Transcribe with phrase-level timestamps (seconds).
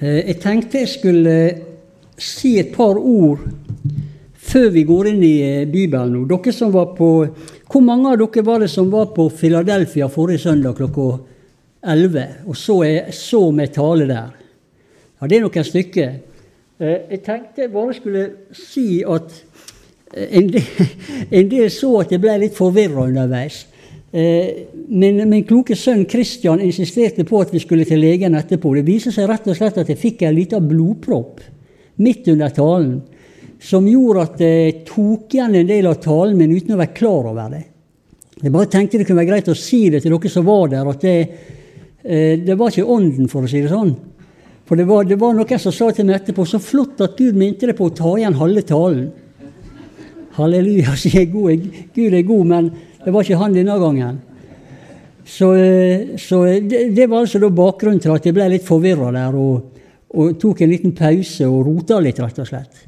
[0.00, 1.34] Eh, jeg tenkte jeg skulle
[2.18, 3.44] si et par ord
[4.44, 6.24] før vi går inn i eh, Bibelen nå.
[6.30, 7.10] Dere som var på,
[7.70, 11.18] Hvor mange av dere var det som var på Philadelphia forrige søndag klokka
[11.84, 14.34] 11 og så, jeg, så med tale der?
[15.20, 16.14] Ja, det er noen stykker.
[16.80, 19.30] Eh, jeg tenkte jeg bare skulle si at
[20.14, 20.90] en del,
[21.38, 23.64] en del så at jeg ble litt forvirra underveis.
[24.14, 28.70] Min, min, kloke sønn Kristian insisterte på at vi skulle til legen etterpå.
[28.76, 31.40] Det viser seg rett og slett at jeg fikk en liten blodpropp
[31.98, 32.92] midt under talen
[33.64, 37.30] som gjorde at jeg tok igjen en del av talen min uten å være klar
[37.30, 37.62] over det.
[38.42, 40.90] Jeg bare tenkte det kunne være greit å si det til dere som var der,
[40.90, 41.18] at det,
[42.04, 43.94] eh, det var ikke ånden, for å si det sånn.
[44.68, 47.36] For det var, det var noen som sa til meg etterpå så flott at Gud
[47.40, 49.06] minte deg på å ta igjen halve talen.
[50.36, 51.30] Halleluja, sier jeg.
[51.94, 52.70] Gud er god, men
[53.04, 54.22] det var ikke han denne gangen.
[55.24, 59.36] Så, eh, så det, det, var altså bakgrunnen til at jeg ble litt forvirra der
[59.40, 59.78] og,
[60.12, 62.82] og, tok en liten pause og rota litt, rett og slett.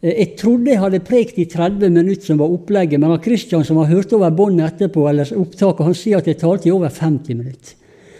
[0.00, 3.82] Eh, jeg trodde jeg hadde prekt i 30 minutter, som var opplegget, men Kristian som
[3.82, 7.42] har hørt over båndet etterpå, eller opptaket, han sier at jeg talte i over 50
[7.42, 7.74] minutter.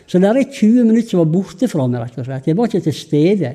[0.07, 2.51] Så det er 20 minutter som var borte fra meg, rett og slett.
[2.51, 3.55] Jeg var ikke til stede.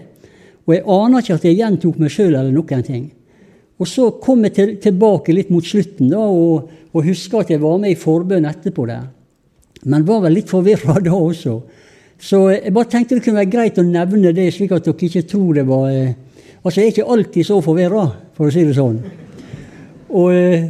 [0.65, 3.05] Og jeg aner ikke at jeg gjentok meg sjøl eller noen ting.
[3.79, 7.61] Og så kom jeg til, tilbake litt mot slutten da, og, og huska at jeg
[7.63, 9.05] var med i forbønn etterpå der.
[9.87, 11.59] Men var vel litt forvirra da også.
[12.19, 15.23] Så jeg bare tenkte det kunne være greit å nevne det, slik at dere ikke
[15.29, 16.17] tror det var eh,
[16.59, 18.01] Altså, jeg er ikke alltid så forvirra,
[18.35, 18.97] for å si det sånn.
[20.11, 20.65] Og eh,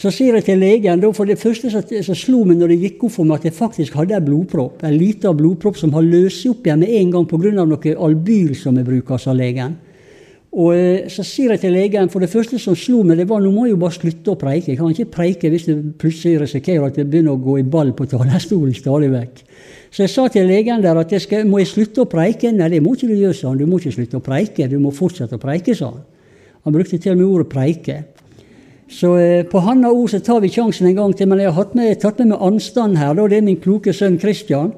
[0.00, 2.78] så sier jeg til legen da, For det første så, så slo meg når det
[2.80, 4.82] gikk opp for meg at jeg faktisk hadde en blodpropp.
[4.88, 7.52] En liten blodpropp som har løst opp igjen med en gang pga.
[7.60, 9.76] noe albyl som jeg bruker, sa legen.
[10.54, 13.42] Og eh, Så sier jeg til legen For det første som slo meg, det var
[13.42, 14.72] nå må jeg jo bare slutte å preike.
[14.72, 17.92] Jeg kan ikke preike hvis jeg plutselig risikerer at jeg begynner å gå i ball
[17.96, 19.42] på talerstolen stadig vekk.
[19.94, 22.50] Så jeg sa til legen der at jeg skal, må jeg slutte å preike.
[22.54, 23.60] Nei, det må ikke du gjøre, sa han.
[23.60, 26.02] Du må ikke slutte å preike, du må fortsette å preike, sa han.
[26.64, 27.98] Han brukte til og med ordet preike.
[28.90, 31.28] Så eh, på hans ord så tar vi sjansen en gang til.
[31.30, 33.14] Men jeg har med, tatt med meg anstand her.
[33.16, 33.28] Da.
[33.30, 34.72] Det er min kloke sønn Kristian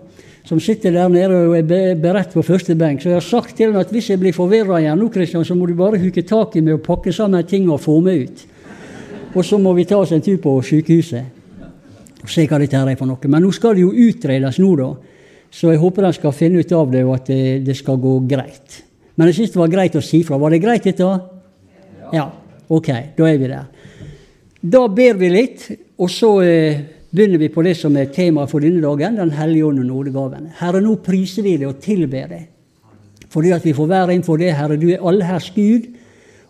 [0.46, 3.02] som sitter der nede og er beredt på første benk.
[3.02, 5.56] Så jeg har sagt til ham at hvis jeg blir forvirra igjen nå, Kristian, så
[5.58, 8.44] må du bare huke tak i meg og pakke sammen ting og få meg ut.
[9.34, 11.34] Og så må vi ta oss en tur på sykehuset
[12.26, 13.30] og se hva dette her er for noe.
[13.30, 14.88] Men nå skal det jo utredes nå, da.
[15.52, 18.16] Så jeg håper de skal finne ut av det, og at det, det skal gå
[18.26, 18.80] greit.
[19.14, 20.38] Men jeg syns det var greit å si fra.
[20.40, 21.10] Var det greit, dette?
[22.16, 22.26] Ja.
[22.66, 23.68] Ok, da er vi der.
[24.66, 25.68] Da ber vi litt,
[26.02, 26.80] og så eh,
[27.10, 30.50] begynner vi på det som er temaet for denne dagen, Den hellige ånd og nådegaven.
[30.58, 32.42] Herre, nå priser vi det og tilber det.
[33.28, 34.76] Fordi at vi får være innenfor det, Herre.
[34.76, 35.88] Du er allherrs Gud,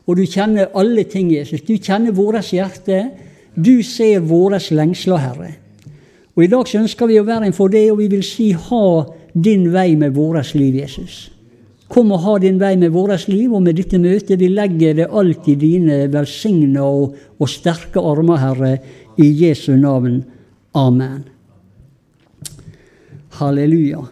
[0.06, 1.60] og du kjenner alle ting, Jesus.
[1.60, 3.10] Du kjenner vårt hjerte.
[3.56, 5.54] Du ser våre lengsler, Herre.
[6.36, 8.86] Og I dag så ønsker vi å være innenfor det, og vi vil si ha
[9.32, 11.30] din vei med vårt liv, Jesus.
[11.88, 15.08] Kom og ha din vei med vårt liv, og med dette møtet vi legger det
[15.08, 18.72] alt i dine velsigna og, og, sterke armer, Herre,
[19.16, 20.20] i Jesu navn.
[20.76, 21.22] Amen.
[23.38, 24.02] Halleluja.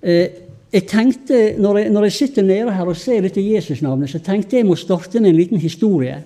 [0.00, 0.38] Eh,
[0.72, 4.56] jeg tenkte, når jeg, når jeg, sitter nede her og ser dette Jesusnavnet, så tenkte
[4.56, 6.16] jeg må starte med en liten historie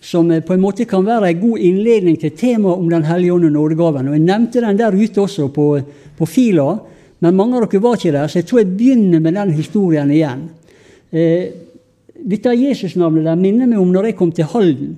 [0.00, 3.44] som på en måte kan være en god innledning til temaet om Den hellige ånd
[3.44, 4.08] og nådegaven.
[4.08, 5.80] Og Jeg nevnte den der ute også på,
[6.16, 6.78] på fila,
[7.20, 10.10] men mange av dere var ikke der, så jeg tror jeg begynner med den historien
[10.10, 10.48] igjen.
[11.12, 11.52] Eh,
[12.20, 14.96] dette Jesusnavnet der minner meg om når jeg kom til Halden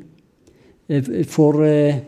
[0.88, 2.02] eh, for eh,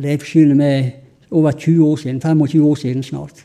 [0.00, 0.92] Det skylder meg
[1.32, 3.44] over 20 år siden, 25 år siden snart.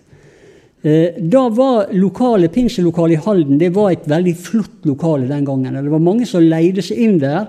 [0.83, 5.73] Eh, da var lokale, Pinselokalet i Halden det var et veldig flott lokale den gangen.
[5.73, 7.47] Det var mange som leide seg inn der.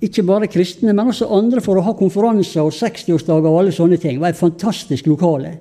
[0.00, 3.96] Ikke bare kristne, men også andre for å ha konferanser og 60-årsdager og alle sånne
[4.00, 4.14] ting.
[4.16, 5.58] Det var et fantastisk lokale.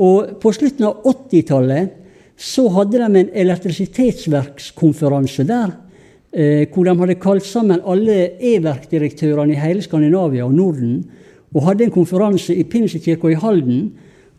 [0.00, 1.88] Og på slutten av 80-tallet
[2.42, 5.70] så hadde de en elektrisitetsverkskonferanse der.
[6.32, 11.04] Eh, hvor de hadde kalt sammen alle e-verkdirektørene i hele Skandinavia og Norden.
[11.52, 13.90] Og hadde en konferanse i Pinsekirka i Halden.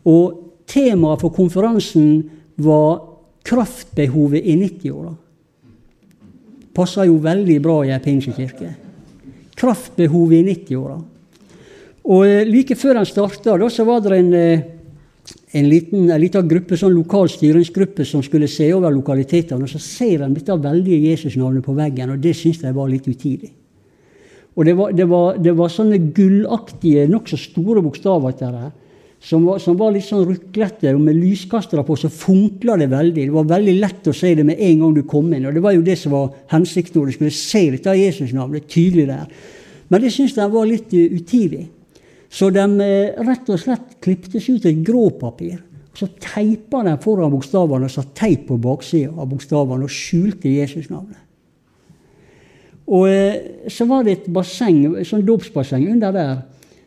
[0.04, 2.22] Og Temaet for konferansen
[2.56, 3.02] var
[3.44, 5.12] kraftbehovet i 90-åra.
[6.74, 8.70] Passer jo veldig bra i ei pinsekirke.
[9.54, 10.96] Kraftbehovet i 90-åra.
[12.04, 14.64] Og eh, Like før den starta, så var det en, eh,
[15.54, 19.62] en liten, en liten gruppe, sånn lokal styringsgruppe som skulle se over lokalitetene.
[19.62, 23.06] og Så ser de dette veldige Jesusnavnet på veggen, og det syns de var litt
[23.08, 23.52] utidig.
[24.54, 28.36] Og Det var, det var, det var sånne gullaktige, nokså store bokstaver.
[28.38, 28.70] Til det
[29.24, 33.22] som var, som var, litt sånn ruklete, og med lyskastere på så funkla det veldig.
[33.24, 35.46] Det var veldig lett å se det med en gang du kom inn.
[35.48, 38.68] Og det var jo det som var hensikten når du skulle se dette av Jesusnavnet
[38.68, 39.30] tydelig der.
[39.88, 41.62] Men det syns de var litt uh, utidig.
[42.28, 45.56] Så de uh, rett og slett klipte seg ut et gråpapir.
[45.96, 51.22] Så teipa de foran bokstavene og satte teip på baksida av bokstavene og skjulte Jesusnavnet.
[52.84, 56.34] Og eh, så var det et basseng, sånn dåpsbasseng under der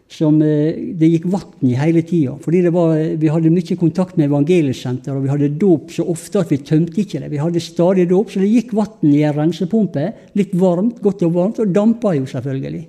[0.08, 2.38] som eh, det gikk vann i hele tida.
[2.42, 6.54] Fordi var, vi hadde mye kontakt med evangeliesenteret, og vi hadde dåp så ofte at
[6.54, 7.32] vi tømte ikke det.
[7.34, 10.08] Vi hadde stadig dåp, så det gikk vann i en rensepumpe.
[10.38, 12.86] Litt varmt, godt og varmt, og dampa jo selvfølgelig.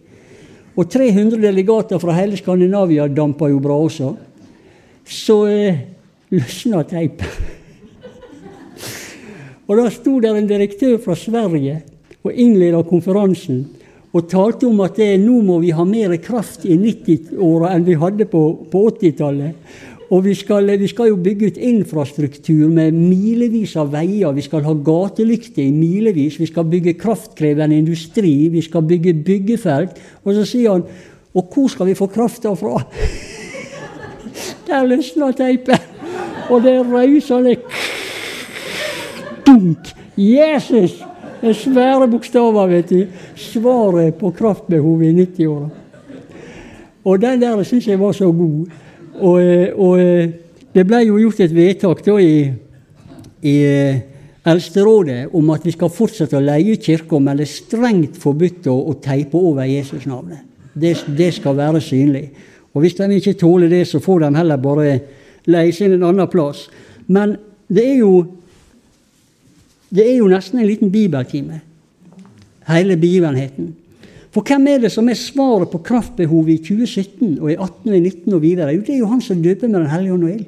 [0.78, 4.14] Og 300 delegater fra hele Skandinavia dampa jo bra også.
[5.08, 5.84] Så eh,
[6.30, 7.54] løsna teipen.
[9.66, 11.80] og da sto der en direktør fra Sverige
[12.26, 13.66] og innleda konferansen
[14.16, 17.98] og talte om at det, nå må vi ha mer kraft i 90-åra enn vi
[18.00, 18.42] hadde på,
[18.72, 19.76] på 80-tallet.
[20.08, 24.32] Og vi skal, vi skal, jo bygge ut infrastruktur med milevis av veier.
[24.32, 26.38] Vi skal ha gatelykter i milevis.
[26.40, 28.48] Vi skal bygge kraftkrevende industri.
[28.48, 30.00] Vi skal bygge byggefelt.
[30.24, 30.86] Og så sier han
[31.36, 32.80] Og hvor skal vi få krafta fra?
[34.66, 35.76] Der løsna teipen.
[36.48, 37.68] Og det rausa litt.
[39.44, 39.92] Dunk!
[40.16, 40.96] Jesus!
[41.40, 43.04] Det er svære bokstaver, vet du.
[43.38, 45.68] Svaret på kraftbehovet i 90-åra.
[47.04, 48.66] Og den der syns jeg var så god.
[49.20, 50.28] Og, eh, og, eh,
[50.74, 52.50] det ble jo gjort et vedtak da i,
[53.42, 54.00] i eh,
[54.48, 58.76] Eldsterådet om at vi skal fortsette å leie kirka, men det er strengt forbudt å,
[58.90, 60.42] å teipe over Jesusnavnet.
[60.74, 62.28] Det, det skal være synlig.
[62.74, 64.98] Og hvis de ikke tåler det, så får de heller bare
[65.46, 66.66] leie seg en annen plass.
[67.06, 67.36] Men
[67.68, 68.12] det er jo
[69.88, 71.60] det er jo nesten en liten bibeltime,
[72.68, 73.72] hele begivenheten.
[74.34, 77.96] For hvem er det som er svaret på kraftbehovet i 2017 og i 18 og
[77.96, 78.74] i 19 og videre?
[78.76, 80.46] Jo, det er jo han som døper med Den hellige ånd og ild.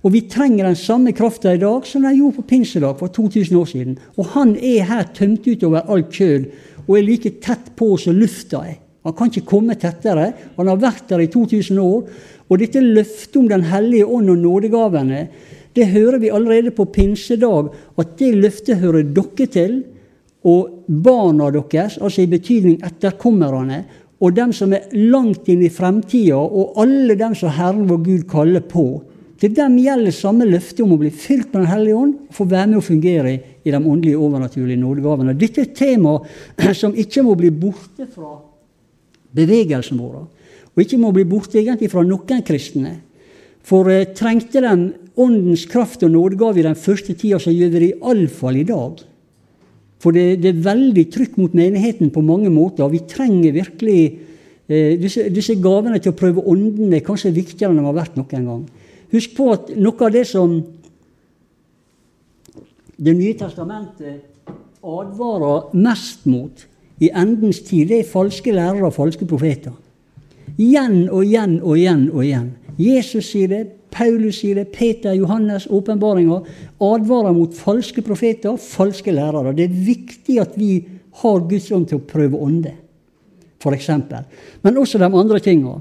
[0.00, 3.56] Og vi trenger den samme krafta i dag som de gjorde på pinsedag for 2000
[3.56, 3.98] år siden.
[4.16, 6.46] Og han er her tømt utover all kjød
[6.86, 8.78] og er like tett på som lufta er.
[9.04, 10.32] Han kan ikke komme tettere.
[10.56, 12.08] Han har vært der i 2000 år.
[12.50, 15.28] Og dette løftet om Den hellige ånd og nådegavene
[15.76, 19.80] det hører vi allerede på pinsedag, at det løftet hører dere til.
[20.40, 23.84] Og barna deres, altså i betydning etterkommerne,
[24.20, 28.26] og dem som er langt inn i fremtida, og alle dem som Herren vår Gud
[28.28, 29.02] kaller på.
[29.40, 32.44] Til dem gjelder samme løfte om å bli fylt med Den hellige ånd og få
[32.44, 33.30] være med å fungere
[33.64, 35.36] i de åndelige overnaturlige nådegavene.
[35.36, 36.18] Dette er et tema
[36.80, 38.34] som ikke må bli borte fra
[39.36, 40.18] bevegelsen vår,
[40.74, 42.98] og ikke må bli borte egentlig fra noen kristne.
[43.64, 44.74] For eh, trengte de
[45.18, 49.00] Åndens kraft og nådegave i den første tida, så gjør vi det iallfall i dag.
[50.00, 52.88] For det, det, er veldig trykk mot menigheten på mange måter.
[52.88, 54.00] Vi trenger virkelig
[54.68, 58.16] eh, disse, disse, gavene til å prøve ånden er kanskje viktigere enn de har vært
[58.16, 58.62] noen gang.
[59.12, 60.60] Husk på at noe av det som
[63.00, 64.44] Det nye testamentet
[64.84, 66.66] advarer mest mot
[67.00, 69.72] i endens tid, det er falske lærere og falske profeter.
[70.60, 72.50] Igjen og igjen og igjen og igjen.
[72.76, 76.46] Jesus sier det, Paulus sier det, Peter, Johannes, åpenbaringer
[76.80, 79.54] advarer mot falske profeter, falske lærere.
[79.56, 80.72] Det er viktig at vi
[81.20, 82.72] har Guds ånd til å prøve ånde,
[83.60, 83.90] f.eks.
[84.62, 85.78] Men også de andre tinga.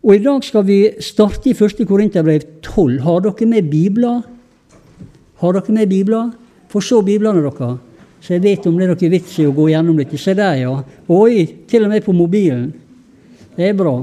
[0.00, 1.82] Og I dag skal vi starte i 1.
[1.88, 3.00] Korinterbrev 12.
[3.04, 4.22] Har dere med bibler?
[5.42, 6.30] Har dere med bibler?
[6.70, 7.80] Få se biblene deres,
[8.20, 10.12] så jeg vet om det er noe vits i å gå gjennom litt.
[10.20, 10.72] Se der, ja.
[11.10, 12.68] Oi, til og med på mobilen.
[13.56, 13.94] Det er bra.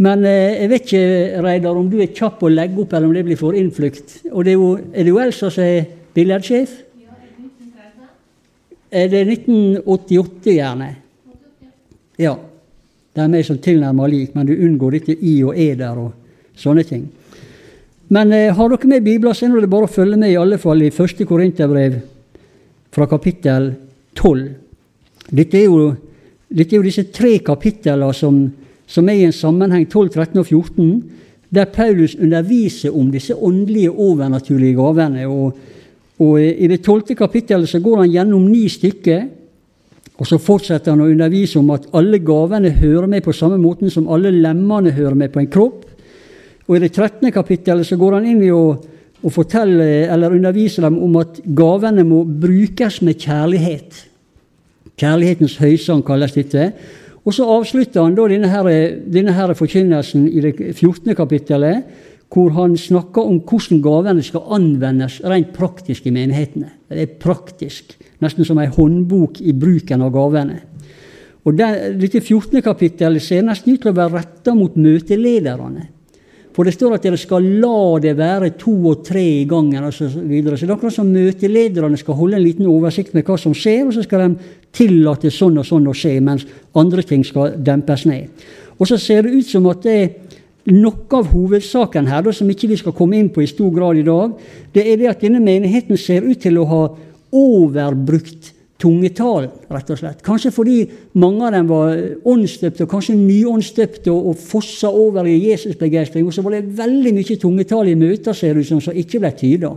[0.00, 3.16] Men eh, jeg vet ikke, Reidar, om du er kjapp å legge opp, eller om
[3.16, 4.20] det blir for innflukt.
[4.32, 6.78] Og det er, jo, er det jo Elsa som er billedsjef?
[8.90, 10.88] Er det 1988, gjerne?
[12.18, 12.38] Ja.
[13.10, 16.56] Det er meg som tilnærmer lik, men du unngår dette i og e der og
[16.58, 17.04] sånne ting.
[18.14, 20.58] Men eh, har dere med bibler, så er det bare å følge med, i alle
[20.62, 21.98] fall i første Korinterbrev
[22.94, 23.68] fra kapittel
[24.16, 24.46] 12.
[25.28, 25.90] Dette er jo,
[26.48, 28.40] dette er jo disse tre kapitlene som
[28.90, 30.94] som er i en sammenheng 12, 13 og 14,
[31.50, 35.26] der Paulus underviser om disse åndelige, overnaturlige gavene.
[35.26, 35.58] Og,
[36.18, 39.28] og I det tolvte kapittelet så går han gjennom ni stykker.
[40.20, 43.90] Og så fortsetter han å undervise om at alle gavene hører med på samme måten
[43.90, 45.86] som alle lemmene hører med på en kropp.
[46.68, 47.30] Og I det 13.
[47.34, 48.64] kapittelet så går han inn i å,
[49.22, 54.04] å fortelle, eller undervise dem om at gavene må brukes med kjærlighet.
[55.00, 56.68] Kjærlighetens høysang kalles dette.
[57.24, 58.70] Og så avslutter han da denne, her,
[59.12, 61.12] denne her forkynnelsen i det 14.
[61.16, 61.84] kapittelet,
[62.30, 66.70] hvor han snakker om hvordan gavene skal anvendes rent praktisk i menighetene.
[66.88, 70.60] Det er praktisk, nesten som en håndbok i bruken av gavene.
[71.44, 72.60] Og det, Dette 14.
[72.62, 75.88] kapittelet ser nesten ut til å være retta mot møtelederne.
[76.54, 80.08] For det står at dere skal la det være to og tre i gangen osv.
[80.10, 80.58] Så, videre.
[80.58, 83.84] så det er akkurat som møtelederne skal holde en liten oversikt med hva som skjer,
[83.86, 86.46] og så skal de tillate sånn og sånn å skje, mens
[86.78, 88.28] andre ting skal dempes ned.
[88.78, 90.10] Og så ser det ut som at det er
[90.70, 93.98] noe av hovedsaken her, da, som ikke vi skal komme inn på i stor grad
[94.00, 94.32] i dag,
[94.74, 96.80] det er det at denne menigheten ser ut til å ha
[97.36, 100.22] overbrukt tungetalen, rett og slett.
[100.24, 100.78] Kanskje fordi
[101.20, 101.98] mange av dem var
[102.32, 106.24] åndsdøpte, og kanskje nyåndsdøpte, og, og fossa over i Jesusbegeistring.
[106.26, 109.20] Og så var det veldig mye tungetall i møter, ser det ut som, som ikke
[109.20, 109.74] ble tyda.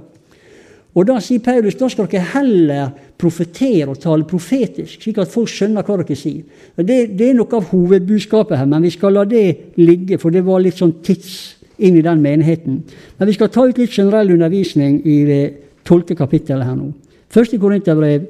[0.94, 5.50] Og da sier Paulus da skal dere heller profetere og tale profetisk, slik at folk
[5.50, 6.44] skjønner hva dere sier.
[6.78, 10.44] Det, det, er noe av hovedbudskapet her, men vi skal la det ligge, for det
[10.46, 12.84] var litt sånn tids inn i den menigheten.
[13.18, 15.42] Men vi skal ta ut litt generell undervisning i det
[15.88, 16.92] tolvte kapittelet her nå.
[17.34, 18.30] Første Korinterbrev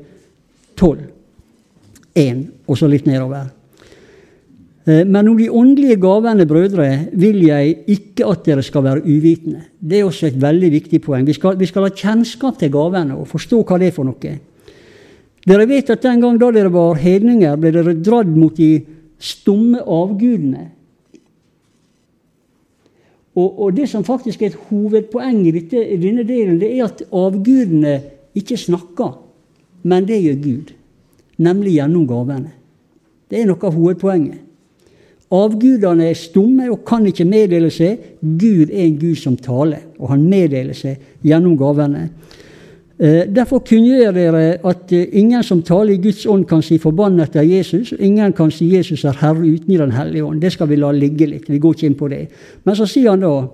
[0.80, 1.04] 12.
[2.16, 3.50] 1, og så litt nedover.
[4.86, 9.62] Eh, men om de åndelige gavene, brødre, vil jeg ikke at dere skal være uvitende.
[9.80, 11.28] Det er også et veldig viktig poeng.
[11.28, 14.36] Vi skal, vi skal ha kjennskap til gavene og forstå hva det er for noe.
[15.44, 18.78] Dere vet at den gang da dere var hedninger, ble dere dratt mot de
[19.24, 20.70] stumme avgudene.
[23.34, 26.86] Og, og, det som faktisk er et hovedpoeng i, dette, i denne delen, det er
[26.86, 27.96] at avgudene
[28.38, 29.16] ikke snakker,
[29.90, 30.74] men det gjør Gud.
[31.42, 32.52] Nemlig gjennom gavene.
[33.32, 34.53] Det er noe av hovedpoenget.
[35.34, 38.02] Avgudene er stumme og kan ikke meddele seg.
[38.22, 42.10] Gud er en Gud som taler, og han meddeler seg gjennom gavene.
[43.00, 47.36] Eh, derfor kunngjør dere at eh, ingen som taler i Guds ånd, kan si 'forbannet
[47.36, 50.42] er Jesus', og ingen kan si 'Jesus er Herre' uten i Den hellige ånd.
[50.42, 51.50] Det skal vi la ligge litt.
[51.50, 52.28] Vi går ikke inn på det.
[52.64, 53.48] Men så sier han da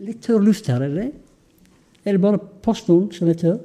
[0.00, 1.10] Litt tørr luft her, er det det?
[2.04, 3.58] Er det bare pastoren som er tørr?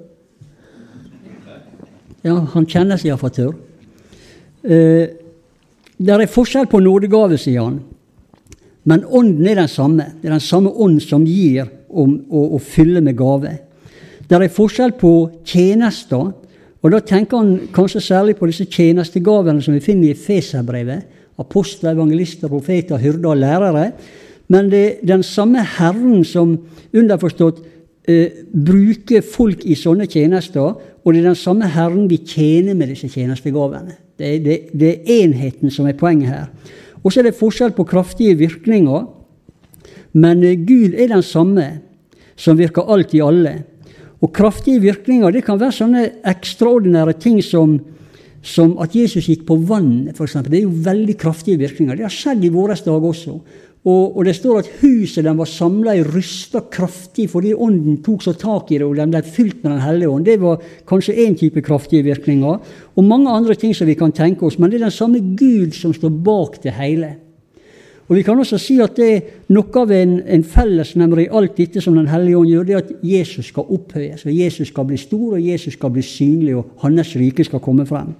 [2.26, 3.54] Ja, han kjenner seg iallfall tørr.
[4.64, 5.08] Eh,
[5.98, 7.80] det er forskjell på nådegave, sier han.
[8.86, 10.10] Men ånden er den samme.
[10.22, 13.54] Det er den samme ånd som gir om å, fylle med gave.
[14.28, 15.14] Det er forskjell på
[15.48, 16.34] tjenester,
[16.86, 21.14] og da tenker han kanskje særlig på disse tjenestegavene som vi finner i Feserbrevet.
[21.42, 23.88] Apostler, evangelister, profeter, hyrder og lærere.
[24.54, 26.54] Men det er den samme Herren som
[26.94, 27.64] underforstått
[28.08, 32.94] eh, bruker folk i sånne tjenester, og det er den samme Herren vi tjener med
[32.94, 34.05] disse tjenestegavene.
[34.16, 36.46] Det, det, det er enheten som er poenget her.
[37.04, 39.06] Og så er det forskjell på kraftige virkninger.
[40.16, 41.68] Men eh, Gud er den samme
[42.40, 43.58] som virker alt i alle.
[44.24, 47.78] Og kraftige virkninger det kan være sånne ekstraordinære ting som,
[48.42, 50.40] som at Jesus gikk på vannet, f.eks.
[50.48, 52.00] Det er jo veldig kraftige virkninger.
[52.00, 53.38] Det har skjedd i våre dager også.
[53.86, 58.24] Og, og, det står at huset den var samla i, rysta kraftig fordi ånden tok
[58.26, 60.26] så tak i det, og den ble fylt med Den hellige ånd.
[60.26, 62.58] Det var kanskje én type kraftige virkninger.
[62.96, 64.58] Og mange andre ting som vi kan tenke oss.
[64.58, 67.14] Men det er den samme Gud som står bak det hele.
[68.08, 69.22] Og Vi kan også si at det er
[69.54, 72.84] noe av en, en fellesnevner i alt dette som Den hellige ånd gjør, det er
[72.84, 74.26] at Jesus skal opphøyes.
[74.26, 77.86] og Jesus skal bli stor, og Jesus skal bli synlig, og hans rike skal komme
[77.86, 78.14] frem.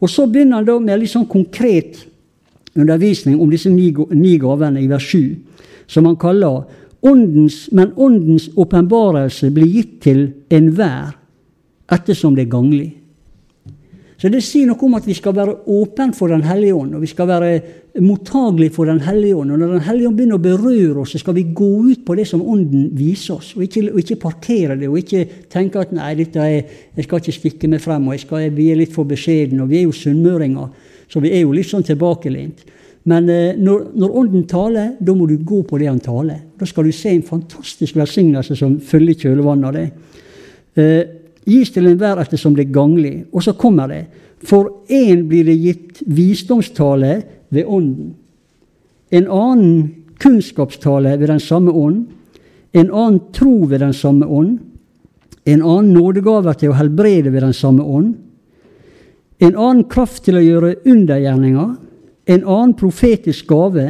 [0.00, 2.06] Og Så begynner han da med litt sånn konkret
[2.76, 5.36] undervisning om disse ni, ni gavene i vers 7,
[5.90, 6.62] som han kaller
[7.00, 11.16] åndens, Men åndens åpenbarelse blir gitt til enhver
[11.90, 13.00] ettersom det er ganglig.
[14.20, 17.00] Så Det sier noe om at vi skal være åpne for Den hellige ånd, og
[17.00, 17.60] vi skal være
[18.04, 19.52] mottagelige for Den hellige ånd.
[19.52, 22.14] Og Når Den hellige ånd begynner å berøre oss, så skal vi gå ut på
[22.14, 25.92] det som Ånden viser oss, og ikke, og ikke parkere det, og ikke tenke at
[25.92, 28.92] nei, dette er, jeg skal ikke stikke meg frem, og jeg skal, vi er litt
[28.92, 30.68] for beskjedne, og vi er jo sunnmøringer.
[31.10, 32.62] Så vi er jo litt sånn tilbakelent.
[33.10, 36.42] Men eh, når, når, Ånden taler, da må du gå på det han taler.
[36.58, 39.86] Da skal du se en fantastisk velsignelse som følger kjølvannet av det.
[40.78, 41.02] Eh,
[41.48, 43.14] gis til enhver etter som det er ganglig.
[43.32, 44.04] Og så kommer det.
[44.46, 47.16] For én blir det gitt visdomstale
[47.50, 48.14] ved Ånden.
[49.10, 52.04] En annen kunnskapstale ved den samme ånd.
[52.76, 54.60] En annen tro ved den samme ånd.
[55.48, 58.14] En annen nådegave til å helbrede ved den samme ånd
[59.40, 61.74] en annen kraft til å gjøre undergjerninger,
[62.30, 63.86] en annen profetisk gave,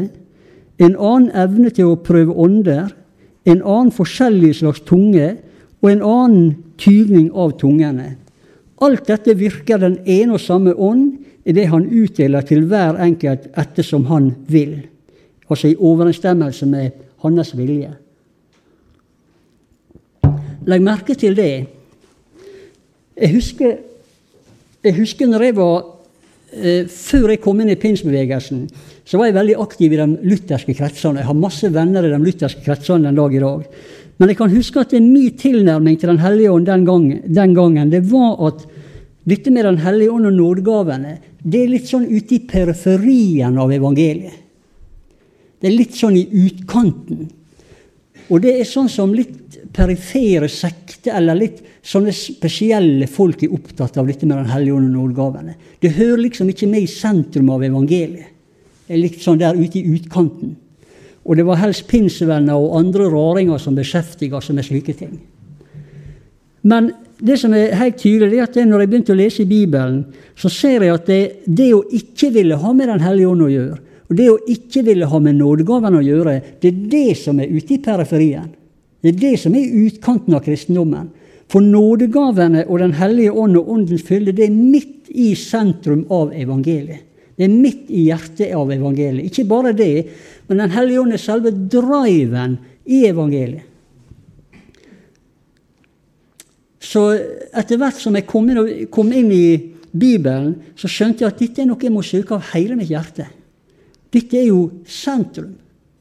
[0.80, 2.92] en annen evne til å prøve ånder,
[3.48, 5.32] en annen forskjellig slags tunge
[5.80, 6.46] og en annen
[6.80, 8.14] tyvning av tungene.
[8.80, 13.50] Alt dette virker den ene og samme ånd i det han utdeler til hver enkelt
[13.58, 14.78] ettersom han vil,
[15.48, 17.92] altså i overensstemmelse med hans vilje.
[20.68, 21.52] Legg merke til det.
[23.16, 23.78] Jeg husker
[24.84, 25.78] jeg husker når jeg var
[26.56, 28.64] eh, Før jeg kom inn i pinsbevegelsen,
[29.04, 31.20] så var jeg veldig aktiv i de lutherske kretsene.
[31.20, 33.64] Jeg har masse venner i de lutherske kretsene den dag i dag.
[34.20, 37.90] Men jeg kan huske at min tilnærming til Den hellige ånd den, gang, den gangen,
[37.90, 38.66] det var at
[39.24, 43.72] dette med Den hellige ånd og nådegavene, det er litt sånn ute i periferien av
[43.72, 44.36] evangeliet.
[45.60, 47.28] Det er litt sånn i utkanten.
[48.30, 53.98] Og det er sånn som litt perifere sekter eller litt sånne spesielle folk er opptatt
[54.00, 55.54] av dette med Den hellige ånd og nådegavene.
[55.80, 58.36] Det hører liksom ikke med i sentrum av evangeliet.
[58.86, 60.56] Det er litt sånn der ute i utkanten.
[61.22, 65.14] Og det var helst pinsevenner og andre raringer som beskjeftiga seg med slike ting.
[66.66, 70.02] Men det som er helt tydelig, er at når jeg begynte å lese i Bibelen,
[70.36, 73.52] så ser jeg at det, det å ikke ville ha med Den hellige ånd å
[73.52, 73.78] gjøre,
[74.10, 77.52] og det å ikke ville ha med nådegaven å gjøre, det er det som er
[77.52, 78.48] ute i periferien.
[79.00, 81.08] Det er det som er utkanten av kristendommen.
[81.50, 86.34] For nådegavene og Den hellige ånd og Åndens fylde, det er midt i sentrum av
[86.36, 87.06] evangeliet.
[87.34, 89.30] Det er midt i hjertet av evangeliet.
[89.30, 90.06] Ikke bare det,
[90.46, 93.66] men Den hellige ånd er selve driven i evangeliet.
[96.80, 97.02] Så
[97.54, 101.62] etter hvert som jeg kom inn, kom inn, i Bibelen, så skjønte jeg at dette
[101.62, 103.26] er noe jeg må søke av hele mitt hjerte.
[104.10, 105.52] Dette er jo sentrum.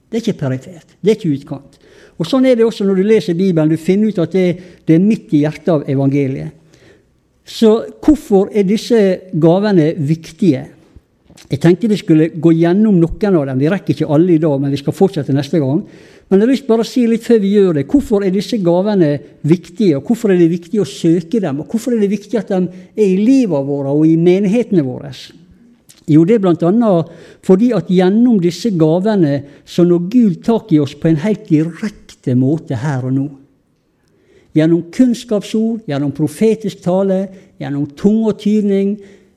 [0.10, 0.96] Det er ikke perifert.
[1.00, 1.77] Det er ikke utkant.
[2.20, 3.72] Og Sånn er det også når du leser Bibelen.
[3.72, 4.48] Du finner ut at det,
[4.86, 6.56] det er midt i hjertet av evangeliet.
[7.50, 7.72] Så
[8.04, 9.00] hvorfor er disse
[9.42, 10.68] gavene viktige?
[11.50, 13.62] Jeg tenkte vi skulle gå gjennom noen av dem.
[13.64, 15.80] Vi rekker ikke alle i dag, men vi skal fortsette neste gang.
[16.30, 17.88] Men jeg har lyst bare å si litt før vi gjør det.
[17.90, 19.16] Hvorfor er disse gavene
[19.50, 21.64] viktige, og hvorfor er det viktig å søke dem?
[21.64, 22.60] Og hvorfor er det viktig at de
[22.94, 25.10] er i livet våre og i menighetene våre?
[26.10, 26.94] Jo, det er bl.a.
[27.46, 32.09] fordi at gjennom disse gavene så når Gud tak i oss på en helt direkte
[32.38, 33.28] måte her og nå.
[34.58, 37.28] Gjennom kunnskapsord, gjennom profetisk tale,
[37.62, 38.96] gjennom tungetydning,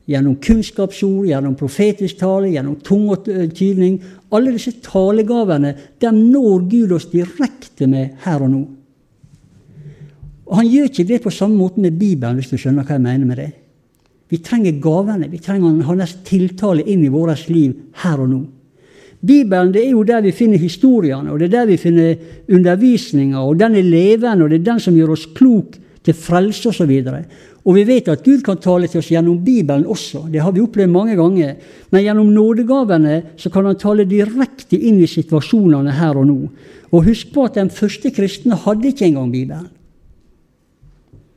[0.09, 3.99] gjennom kunnskapsord, gjennom profetisk tale, gjennom tungetydning.
[4.33, 8.63] Alle disse talegavene dem når Gud oss direkte med her og nå.
[10.49, 13.05] Og Han gjør ikke det på samme måte med Bibelen, hvis du skjønner hva jeg
[13.05, 13.53] mener med det.
[14.33, 17.73] Vi trenger gavene, vi trenger hans tiltale inn i vårt liv
[18.03, 18.43] her og nå.
[19.23, 22.15] Bibelen det er jo der vi finner historiene, og det er der vi finner
[22.51, 26.73] undervisninga, og den er levende, og det er den som gjør oss klok til frelse
[26.73, 26.91] osv.
[27.63, 30.25] Og vi vet at Gud kan tale til oss gjennom Bibelen også.
[30.33, 31.55] Det har vi opplevd mange ganger.
[31.95, 36.41] Men gjennom nådegavene så kan han tale direkte inn i situasjonene her og nå.
[36.91, 39.71] Og husk på at de første kristne hadde ikke engang Bibelen.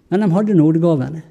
[0.10, 1.22] Men de hadde nådegavene.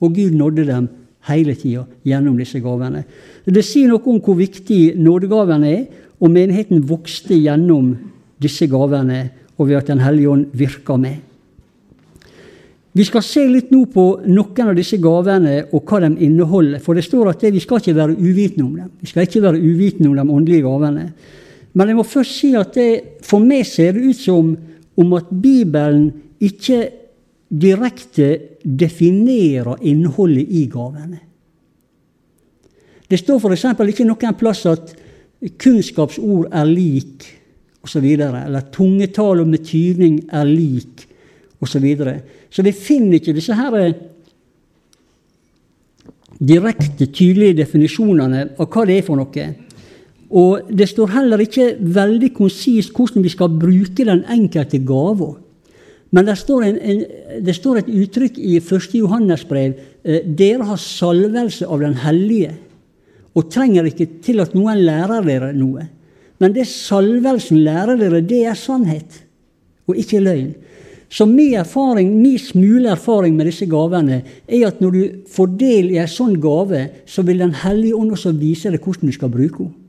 [0.00, 0.88] Og Gud nådde dem
[1.28, 3.04] hele tida gjennom disse gavene.
[3.44, 5.84] Det sier noe om hvor viktig nådegavene er,
[6.22, 7.92] og menigheten vokste gjennom
[8.42, 9.24] disse gavene
[9.58, 11.16] og ved at Den hellige ånd virka med.
[12.92, 16.80] Vi skal se litt nå på noen av disse gavene og hva de inneholder.
[16.84, 18.90] For det står at vi skal ikke være uvitende om dem.
[19.00, 21.06] Vi skal ikke være uvitende om de åndelige gavene.
[21.72, 22.90] Men jeg må først si at det,
[23.24, 24.52] for meg ser det ut som
[25.00, 26.10] om at Bibelen
[26.42, 26.82] ikke
[27.52, 31.20] direkte definerer innholdet i gavene.
[33.08, 33.66] Det står f.eks.
[33.92, 34.94] ikke noen plass at
[35.60, 37.26] kunnskapsord er lik
[37.84, 41.10] osv., eller tungetale med tydning er lik osv.
[41.62, 42.16] Så, videre.
[42.50, 43.92] så vi finner ikke disse her eh,
[46.42, 49.44] direkte, tydelige definisjonene av hva det er for noe.
[50.32, 55.34] Og det står heller ikke veldig konsist hvordan vi skal bruke den enkelte gava.
[56.12, 57.00] Men det står, en, en,
[57.40, 58.90] det står, et uttrykk i 1.
[58.98, 62.52] Johannes brev eh, dere har salvelse av Den hellige,
[63.32, 65.86] og trenger ikke til at noen lærer dere noe.
[66.42, 69.22] Men det salvelsen lærer dere, det er sannhet,
[69.88, 70.52] og ikke løgn.
[71.12, 75.90] Så min erfaring, min smule erfaring med disse gavene er at når du får del
[75.92, 79.32] i en sånn gave, så vil Den hellige ånd også vise deg hvordan du skal
[79.32, 79.81] bruke henne.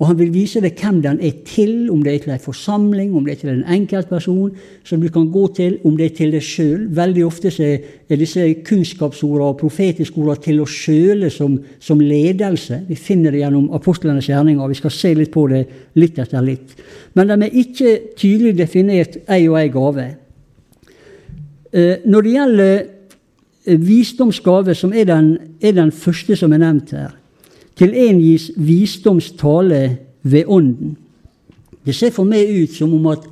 [0.00, 3.10] Og han vil vise deg hvem den er til, om det er til en forsamling,
[3.12, 4.54] om det er til en enkeltperson
[4.88, 6.86] som du kan gå til, om det er til deg sjøl.
[6.96, 12.80] Veldig ofte er disse kunnskapsordene og profetiske ordene til oss sjøle som, som, ledelse.
[12.88, 15.62] Vi finner det gjennom apostlenes gjerninger, og vi skal se litt på det
[16.00, 16.74] litt etter litt.
[17.12, 20.10] Men de er ikke tydelig definert ei og ei gave.
[21.76, 27.19] Eh, når det gjelder visdomsgave, som er den, er den første som er nevnt her
[27.80, 30.96] Til en gis visdomstale ved Ånden.
[31.86, 33.22] Det ser for meg ut som om at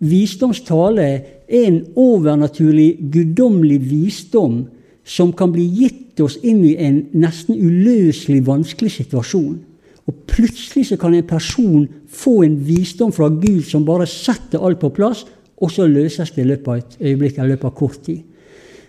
[0.00, 1.18] visdomstale er
[1.66, 4.62] en overnaturlig, guddommelig visdom
[5.04, 9.60] som kan bli gitt oss inn i en nesten uløselig vanskelig situasjon.
[10.08, 14.80] Og plutselig så kan en person få en visdom fra Gud som bare setter alt
[14.80, 15.26] på plass,
[15.60, 18.24] og så løses det i løpet av et øyeblikk eller løpet av kort tid.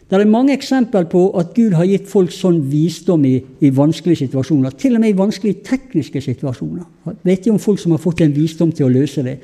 [0.10, 4.26] Det er mange eksempler på at Gud har gitt folk sånn visdom i, i vanskelige
[4.26, 4.76] situasjoner.
[4.78, 6.84] Til og med i vanskelige tekniske situasjoner.
[7.24, 9.38] Vet om folk som har fått en visdom til å løse det.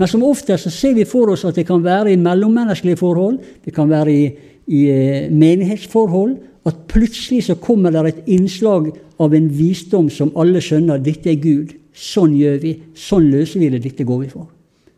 [0.00, 3.38] Men som oftest så ser vi for oss at det kan være i mellommenneskelige forhold,
[3.64, 4.26] det kan være i,
[4.66, 8.90] i eh, menighetsforhold, at plutselig så kommer det et innslag
[9.22, 11.76] av en visdom som alle skjønner dette er Gud.
[11.96, 12.72] Sånn gjør vi.
[12.98, 13.84] Sånn løser vi det.
[13.84, 14.48] Dette går vi for.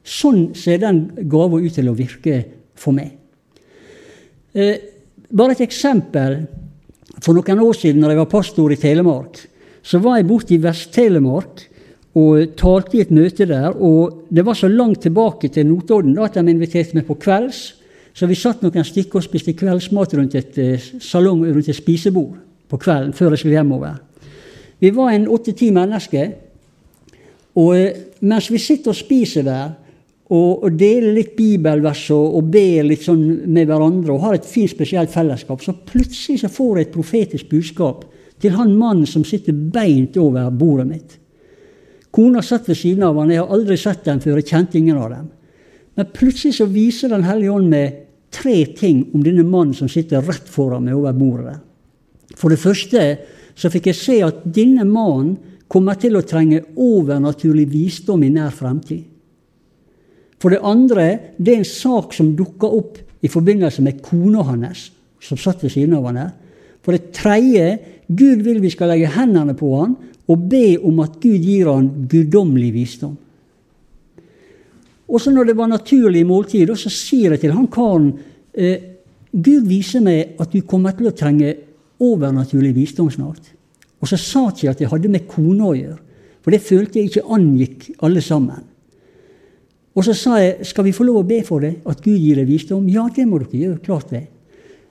[0.08, 2.40] Sånn ser den gava ut til å virke
[2.78, 3.12] for meg.
[4.56, 4.78] Eh,
[5.30, 6.42] bare et eksempel.
[7.22, 9.40] For noen år siden når jeg var pastor i Telemark,
[9.82, 11.66] så var jeg borte i Vest-Telemark.
[12.18, 13.76] og talte i et møte der.
[13.78, 17.74] Og det var så langt tilbake til Notodden at de inviterte meg på kvelds.
[18.12, 22.34] Så vi satt noen stykker og spiste kveldsmat rundt et eh, salong rundt et spisebord
[22.68, 24.00] på kvelden før jeg skulle hjemover.
[24.80, 26.32] Vi var en åtte-ti mennesker.
[27.54, 29.76] Og eh, mens vi sitter og spiser der,
[30.28, 34.48] og, og deler litt bibelvers og, og, ber litt sånn med hverandre og har et
[34.48, 38.04] fint, spesielt fellesskap, så plutselig så får jeg et profetisk budskap
[38.38, 41.16] til han mannen som sitter beint over bordet mitt.
[42.14, 45.00] Kona satt ved siden av han, jeg har aldri sett dem før, jeg kjente ingen
[45.00, 45.26] av dem.
[45.98, 50.22] Men plutselig så viser Den hellige ånd meg tre ting om denne mannen som sitter
[50.22, 51.56] rett foran meg over bordet.
[52.36, 53.04] For det første
[53.58, 55.38] så fikk jeg se at denne mannen
[55.68, 59.02] kommer til å trenge overnaturlig visdom i nær fremtid.
[60.38, 64.88] For det andre, det er en sak som dukker opp i forbindelse med kona hans,
[65.20, 66.34] som satt ved siden av han her.
[66.84, 69.96] For det tredje, Gud vil vi skal legge hendene på han
[70.28, 73.16] og be om at Gud gir han guddommelig visdom.
[75.08, 78.10] Og så når det var naturlig måltid, så sier jeg til han karen
[78.52, 78.94] eh,
[79.32, 81.54] Gud viser meg at du kommer til å trenge
[82.04, 83.54] overnaturlig visdom snart.
[83.98, 86.00] Og så sa ikke jeg at jeg hadde med kona å gjøre,
[86.44, 88.62] for det følte jeg ikke angikk alle sammen.
[89.98, 92.38] Og så sa jeg skal vi få lov å be for det, at Gud gir
[92.38, 92.86] deg visdom.
[92.92, 93.80] Ja, det må dere gjøre.
[93.82, 94.28] klart det.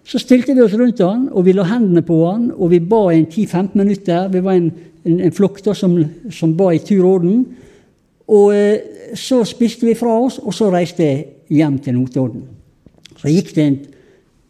[0.08, 3.06] Så stilte vi oss rundt han, og vi la hendene på han, og vi ba
[3.16, 4.28] i 10-15 minutter.
[4.32, 4.70] Vi var en,
[5.04, 5.98] en, en flokk som,
[6.32, 7.42] som, ba i tur og orden.
[8.28, 12.44] Og eh, så spiste vi fra oss, og så reiste jeg hjem til Notodden.
[13.18, 13.68] Så gikk det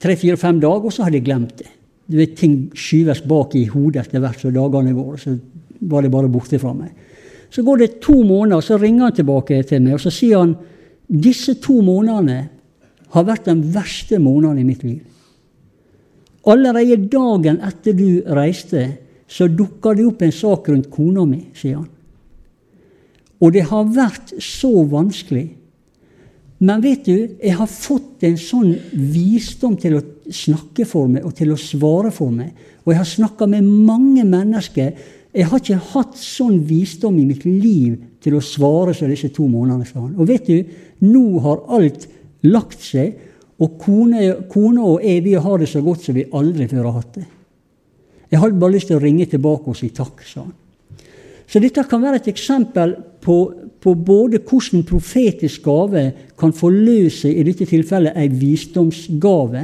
[0.02, 1.70] tre-fire-fem dager, og så hadde jeg glemt det.
[2.08, 5.18] Du vet, Ting skyves bak i hodet etter hvert som dagene går.
[5.22, 5.36] Så
[5.90, 6.94] var det bare borte fra meg.
[7.50, 10.56] Så går det to måneder, så ringer han tilbake til meg og så sier han,
[11.08, 12.40] disse to månedene
[13.14, 15.04] har vært den verste måneden i mitt liv.
[16.48, 18.84] Allerede dagen etter du reiste,
[19.28, 21.88] så dukka det opp en sak rundt kona mi, sier han.
[23.44, 25.50] Og det har vært så vanskelig.
[26.58, 31.36] Men vet du, jeg har fått en sånn visdom til å snakke for meg og
[31.38, 32.56] til å svare for meg.
[32.86, 34.96] Og jeg har snakka med mange mennesker
[35.38, 39.46] jeg har ikke hatt sånn visdom i mitt liv til å svare som disse to
[39.46, 39.86] månedene.
[39.86, 40.16] sa han.
[40.18, 40.64] Og vet du,
[41.06, 42.08] nå har alt
[42.48, 43.14] lagt seg,
[43.62, 46.98] og kone, kone og jeg vi har det så godt som vi aldri før har
[47.00, 47.26] hatt det.
[48.32, 50.56] Jeg hadde bare lyst til å ringe tilbake og si takk, sa han.
[51.48, 53.38] Så dette kan være et eksempel på,
[53.80, 56.04] på både hvordan profetisk gave
[56.38, 59.64] kan forløse i dette tilfellet ei visdomsgave,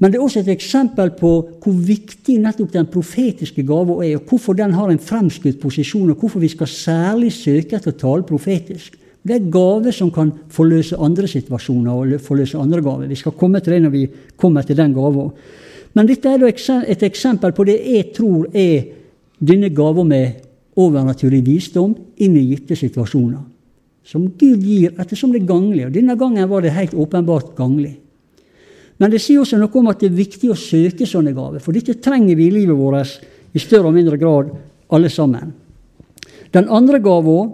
[0.00, 4.30] men det er også et eksempel på hvor viktig nettopp den profetiske gava er, og
[4.30, 8.24] hvorfor den har en fremskutt posisjon, og hvorfor vi skal særlig søke etter å tale
[8.24, 8.96] profetisk.
[9.20, 13.10] Det er gaver som kan forløse andre situasjoner og forløse andre gaver.
[13.12, 14.06] Vi skal komme til det når vi
[14.40, 15.28] kommer til den gava.
[15.92, 18.88] Men dette er et eksempel på det jeg tror er
[19.36, 20.46] denne gava med
[20.80, 23.44] overnaturlig visdom inn i gitte situasjoner.
[24.00, 25.84] Som Gud gir ettersom det er ganglig.
[25.90, 27.98] Og denne gangen var det helt åpenbart ganglig.
[29.00, 31.72] Men det sier også noe om at det er viktig å søke sånne gaver, for
[31.72, 33.20] dette trenger vi i livet vårt
[33.56, 34.50] i større og mindre grad,
[34.92, 35.54] alle sammen.
[36.52, 37.44] Den andre gava,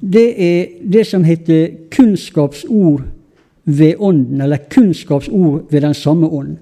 [0.00, 3.04] det er det som heter kunnskapsord
[3.66, 6.56] ved Ånden, eller kunnskapsord ved den samme ånd.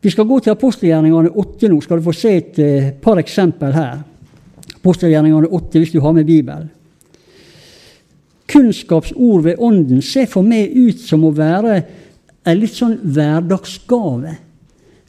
[0.00, 3.72] Vi skal gå til apostelgjerningene 8 nå, skal du få se et uh, par eksempel
[3.74, 4.00] her.
[4.76, 6.68] Apostelgjerningene 8, hvis du har med Bibelen.
[8.46, 11.80] Kunnskapsord ved Ånden ser for meg ut som å være
[12.46, 14.36] en litt sånn hverdagsgave,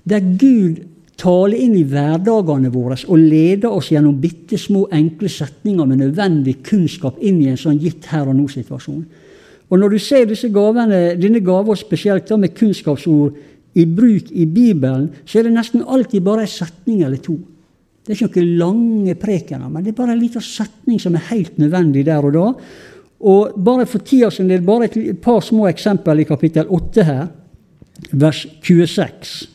[0.07, 0.81] der Gud
[1.17, 6.59] taler inn i hverdagene våre og leder oss gjennom bitte små, enkle setninger med nødvendig
[6.65, 9.05] kunnskap inn i en sånn gitt her og nå-situasjon.
[9.67, 13.35] Og Når du ser disse gavene, denne gaven spesielt da med kunnskapsord
[13.75, 17.35] i bruk i Bibelen, så er det nesten alltid bare en setning eller to.
[18.07, 21.27] Det er ikke noen lange prekener, men det er bare en liten setning som er
[21.33, 22.45] helt nødvendig der og da.
[23.19, 27.27] Og bare for tida sin del, bare et par små eksempel i kapittel 8 her,
[28.11, 29.47] vers 26.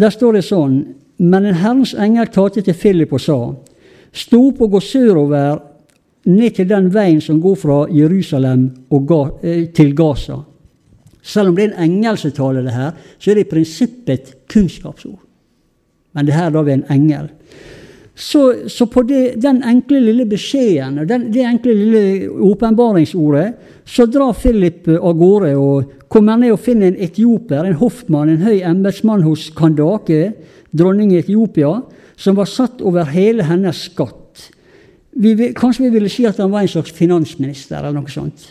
[0.00, 0.78] Der står det sånn
[1.20, 3.54] Men en Herrens engel talte til Philip og sa:"
[4.12, 5.58] Stå opp og gå sørover
[6.24, 10.40] ned til den veien som går fra Jerusalem ga, eh, til Gaza.
[11.22, 14.12] Selv om det er en engel som taler det her, så er det i prinsippet
[14.12, 15.20] et kunnskapsord.
[16.14, 17.28] Men det her er da ved en engel.
[18.14, 22.02] Så, så på det, den enkle lille beskjeden og det enkle lille
[22.50, 23.46] åpenbaringsordet,
[23.86, 28.44] så drar Philip av gårde og kommer ned og finner en etioper, en hoffmann, en
[28.44, 30.34] høy embetsmann hos Kandake,
[30.76, 31.78] dronning i Etiopia,
[32.20, 34.50] som var satt over hele hennes skatt.
[35.10, 38.50] Vi, kanskje vi ville si at han var en slags finansminister eller noe sånt.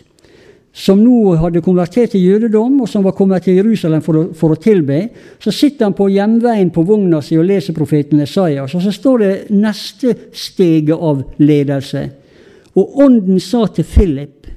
[0.73, 4.53] Som nå hadde konvertert til jødedom, og som var kommet til Jerusalem for å, for
[4.53, 5.01] å tilbe.
[5.41, 8.75] Så sitter han på hjemveien på vogna si og leser profeten Esaias.
[8.77, 12.05] Og så står det neste steget av ledelse.
[12.77, 14.49] Og ånden sa til Philip,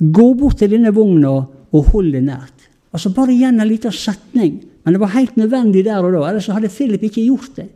[0.00, 2.68] gå bort til denne vogna og hold det nært.
[2.92, 4.60] Altså Bare igjen en liten setning.
[4.84, 7.68] Men det var helt nødvendig der og da, ellers hadde Philip ikke gjort det.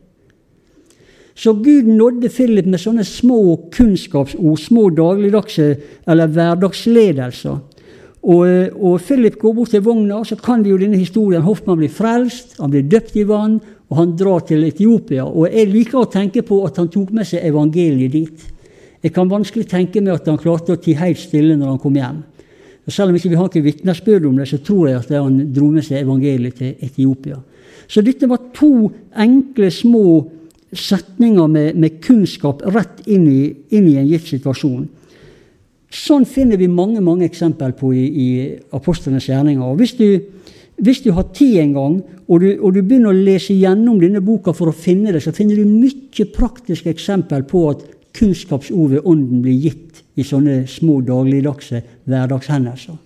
[1.35, 5.71] Så Gud nådde Philip med sånne små kunnskapsord, små dagligdagse
[6.07, 7.57] eller hverdagsledelser.
[8.25, 8.45] Og,
[8.81, 11.43] og Philip går bort til vogna, og så kan vi jo denne historien.
[11.45, 13.59] Hoffmann blir frelst, han blir døpt i vann,
[13.91, 15.27] og han drar til Etiopia.
[15.27, 18.47] Og Jeg liker å tenke på at han tok med seg evangeliet dit.
[19.05, 21.99] Jeg kan vanskelig tenke meg at han klarte å tie helt stille når han kom
[21.99, 22.23] hjem.
[22.85, 25.37] Og selv om ikke vi har ikke vitnesbyrd om det, så tror jeg at han
[25.53, 27.37] dro med seg evangeliet til Etiopia.
[27.89, 28.89] Så dette var to
[29.21, 30.07] enkle, små
[30.79, 33.41] setninger med, med kunnskap rett inn i,
[33.75, 34.85] inn i, en gitt situasjon.
[35.95, 38.29] Sånn finner vi mange mange eksempler på i, i
[38.75, 39.63] apostlenes gjerninger.
[39.63, 40.09] Og hvis du,
[40.83, 44.23] hvis du har tid en gang, og du, og du, begynner å lese gjennom denne
[44.25, 47.85] boka for å finne det, så finner du mye praktiske eksempel på at
[48.15, 52.99] kunnskapsord ved Ånden blir gitt i sånne små dagligdagse hverdagshendelser.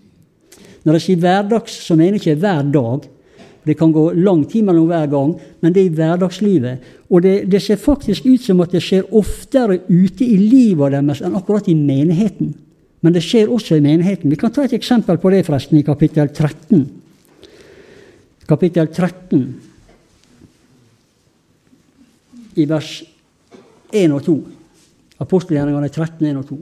[0.85, 3.07] Når jeg sier hverdags, så mener jeg ikke hver dag.
[3.69, 6.87] Det kan gå lang tid mellom hver gang, men det er i hverdagslivet.
[7.11, 11.21] Og det, det, ser faktisk ut som at det skjer oftere ute i livet deres
[11.25, 12.55] enn akkurat i menigheten.
[13.05, 14.31] Men det skjer også i menigheten.
[14.31, 16.87] Vi kan ta et eksempel på det forresten i kapittel 13.
[18.49, 19.45] Kapittel 13,
[22.59, 22.93] i vers
[23.93, 24.37] 1 og 2.
[25.21, 26.59] Apostelgjerningene 13, 1 og 2.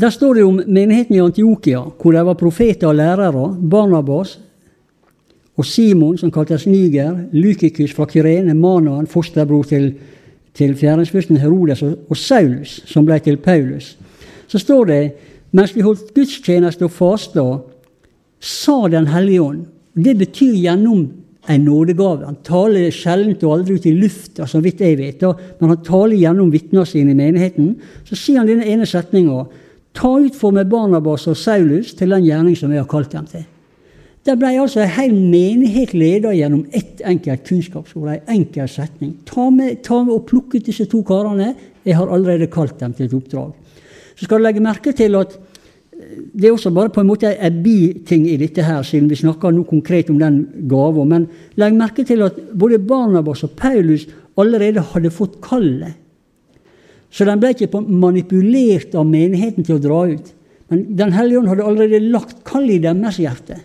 [0.00, 3.56] Der står det om menigheten i Antiokia, hvor det var profeter og lærere.
[3.70, 4.38] Barnabas,
[5.56, 9.92] og Simon, som kaltes Niger, Lykikus fra Kyrene, Manaen, fosterbror til,
[10.54, 13.94] til fjerdensfyrsten Herodes, og Saulus, som ble til Paulus.
[14.50, 15.02] Så står det
[15.54, 17.44] mens vi holdt gudstjeneste og fasta,
[18.40, 19.66] sa Den hellige ånd.
[19.94, 21.06] Det betyr gjennom
[21.48, 22.26] en nådegave.
[22.26, 25.22] Han taler sjelden og aldri ut i lufta, så vidt jeg vet,
[25.60, 27.76] men han taler gjennom vitnene sine i menigheten.
[28.04, 29.44] Så sier han denne ene setninga
[29.94, 33.26] Ta ut for meg Barnabas og Saulus til den gjerning som jeg har kalt dem
[33.30, 33.44] til.
[34.24, 39.18] Der ble altså en hel menighet ledet gjennom ett enkelt kunnskapsord, en enkel setning.
[39.28, 41.52] Ta med, ta med og Plukk ut disse to karene.
[41.84, 43.52] Jeg har allerede kalt dem til et oppdrag.
[44.16, 47.34] Så skal du legge merke til at eh, det er også bare på en måte
[47.36, 51.04] en biting i dette her, siden vi snakker noe konkret om den gava.
[51.04, 51.28] Men
[51.60, 54.08] legg merke til at både Barnabas og Paulus
[54.40, 56.00] allerede hadde fått kallet.
[57.14, 60.32] Så den ble ikke manipulert av menigheten til å dra ut.
[60.72, 63.60] Men Den hellige ånd hadde allerede lagt kall i deres hjerte.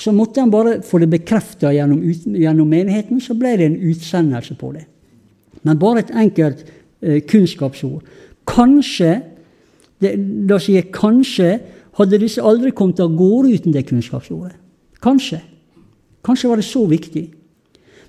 [0.00, 4.54] Så måtte han bare få det bekrefta gjennom, gjennom, menigheten, så ble det en utsendelse
[4.56, 4.86] på det.
[5.66, 6.62] Men bare et enkelt
[7.02, 8.06] eh, kunnskapsord.
[8.48, 9.18] Kanskje,
[10.00, 10.14] det,
[10.48, 11.58] da sier jeg kanskje,
[11.98, 14.56] hadde disse aldri kommet av gårde uten det kunnskapsordet.
[15.04, 15.42] Kanskje.
[16.24, 17.26] Kanskje var det så viktig.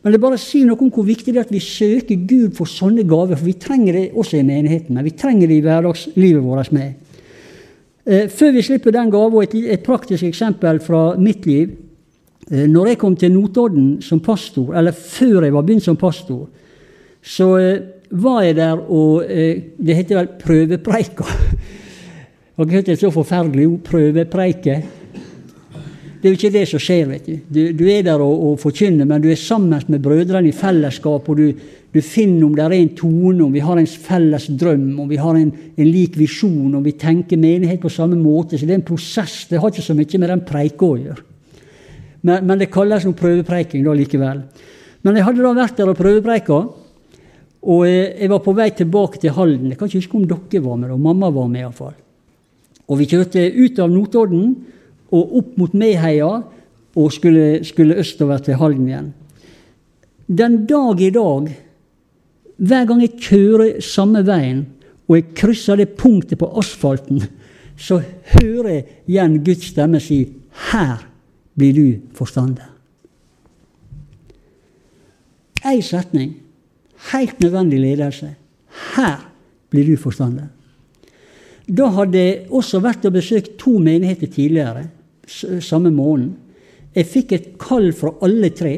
[0.01, 2.69] Men det bare sier noe om hvor viktig det er at vi søker Gud for
[2.69, 3.37] sånne gaver.
[3.37, 6.95] For vi trenger det også i menigheten, men vi trenger det i hverdagslivet vårt med.
[8.05, 11.75] Eh, før vi slipper den gava, et, et praktisk eksempel fra mitt liv.
[12.49, 16.47] Eh, når jeg kom til Notodden som pastor, eller før jeg var begynt som pastor,
[17.21, 21.23] så eh, var jeg der og Det heter vel prøvepreika.
[22.57, 23.79] Har ikke hørt et så forferdelig ord?
[23.85, 24.81] Prøvepreike.
[26.21, 27.07] Det er jo ikke det som skjer.
[27.09, 30.49] vet Du Du, du er der og, og forkynner, men du er sammen med brødrene
[30.49, 31.53] i fellesskap, og du,
[31.93, 35.17] du, finner om det er en tone, om vi har en felles drøm, om vi
[35.17, 38.57] har en, en lik visjon, om vi tenker menighet på samme måte.
[38.57, 39.47] Så det er en prosess.
[39.49, 41.25] Det har ikke så mye med den preika å gjøre.
[42.21, 44.43] Men, men, det kalles noe prøvepreiking da likevel.
[45.01, 46.59] Men jeg hadde da vært der og prøvepreika,
[47.61, 49.71] og jeg var på vei tilbake til Halden.
[49.71, 51.97] Jeg kan ikke huske om dere var med, og mamma var med iallfall.
[52.91, 54.53] Og vi kjørte ut av Notodden
[55.11, 56.29] og opp mot Meheia
[56.95, 59.13] og skulle, skulle østover til Halden igjen.
[60.27, 61.49] Den dag i dag,
[62.57, 64.65] hver gang jeg kjører samme veien
[65.07, 67.23] og jeg krysser det punktet på asfalten,
[67.75, 67.99] så
[68.37, 70.23] hører jeg igjen Guds stemme si
[70.71, 71.07] 'Her
[71.55, 72.71] blir du forstander'.
[75.65, 76.35] Én setning.
[77.11, 78.35] Helt nødvendig ledelse.
[78.95, 79.31] Her
[79.69, 80.47] blir du forstander.
[81.77, 84.89] Da hadde jeg også vært og besøkt to menigheter tidligere
[85.27, 86.35] samme måneden.
[86.95, 88.73] Jeg fikk et kall fra alle tre.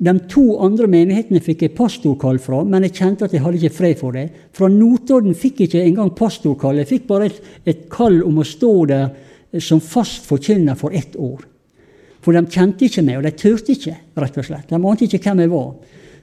[0.00, 3.76] De to andre menighetene fikk jeg pastorkall fra, men jeg kjente at jeg hadde ikke
[3.76, 4.28] fred for det.
[4.56, 6.80] Fra Notodden fikk jeg ikke engang pastorkall.
[6.80, 11.18] Jeg fikk bare et, et kall om å stå der som fast forkynner for ett
[11.20, 11.42] år.
[12.24, 14.70] For de kjente ikke meg, og de turte ikke, rett og slett.
[14.70, 15.70] De ante ikke hvem jeg var.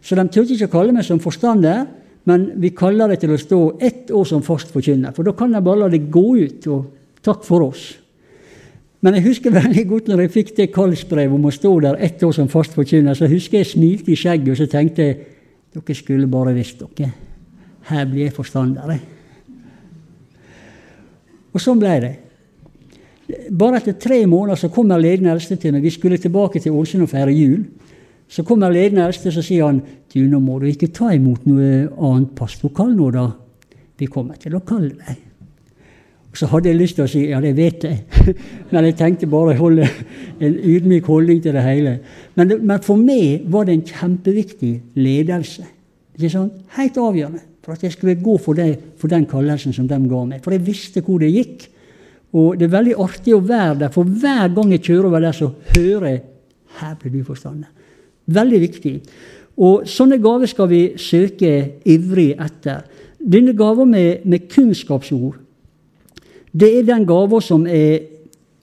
[0.01, 1.85] Så de turte ikke å kalle meg som forstander,
[2.27, 5.53] Men vi kaller det til å stå ett år som fast forkynner, for da kan
[5.55, 6.67] jeg bare la det gå ut.
[6.67, 6.85] og
[7.23, 7.95] takk for oss.
[9.05, 12.23] Men jeg husker veldig godt når jeg fikk det kallsbrevet om å stå der ett
[12.25, 15.17] år som fast forkynner, så husker jeg smilte i skjegget og så tenkte jeg,
[15.75, 17.11] dere skulle bare visst dere.
[17.87, 18.95] Her blir jeg forstander.
[21.53, 22.15] Og sånn ble det.
[23.51, 25.85] Bare etter tre måneder så kommer ledende eldste til meg.
[25.85, 27.61] Vi skulle tilbake til Ålesund og feire jul.
[28.27, 29.81] Så kommer ledende eldste og sier han,
[30.11, 33.29] du, nå må du ikke ta imot noe annet pastorkall nå, da.
[33.97, 35.26] Vi kommer til å kalle deg.
[36.37, 38.03] Så hadde jeg lyst til å si ja, det vet jeg,
[38.71, 39.87] men jeg tenkte bare å holde
[40.37, 41.95] en ydmyk holdning til det hele.
[42.37, 45.65] Men, men, for meg var det en kjempeviktig ledelse.
[46.17, 46.59] Ikke sant?
[46.77, 50.21] Helt avgjørende for at jeg skulle gå for, det, for den kallelsen som de ga
[50.29, 50.43] meg.
[50.45, 51.65] For jeg visste hvor det gikk.
[52.37, 55.35] Og det er veldig artig å være der, for hver gang jeg kjører over der,
[55.35, 56.21] så hører jeg
[56.77, 57.71] her blir du forstander.
[58.27, 58.93] Veldig viktig.
[59.63, 61.51] Og sånne gaver skal vi søke
[61.87, 62.85] ivrig etter.
[63.17, 65.39] Denne gaven med, med kunnskapsord,
[66.59, 68.13] det er den gava som er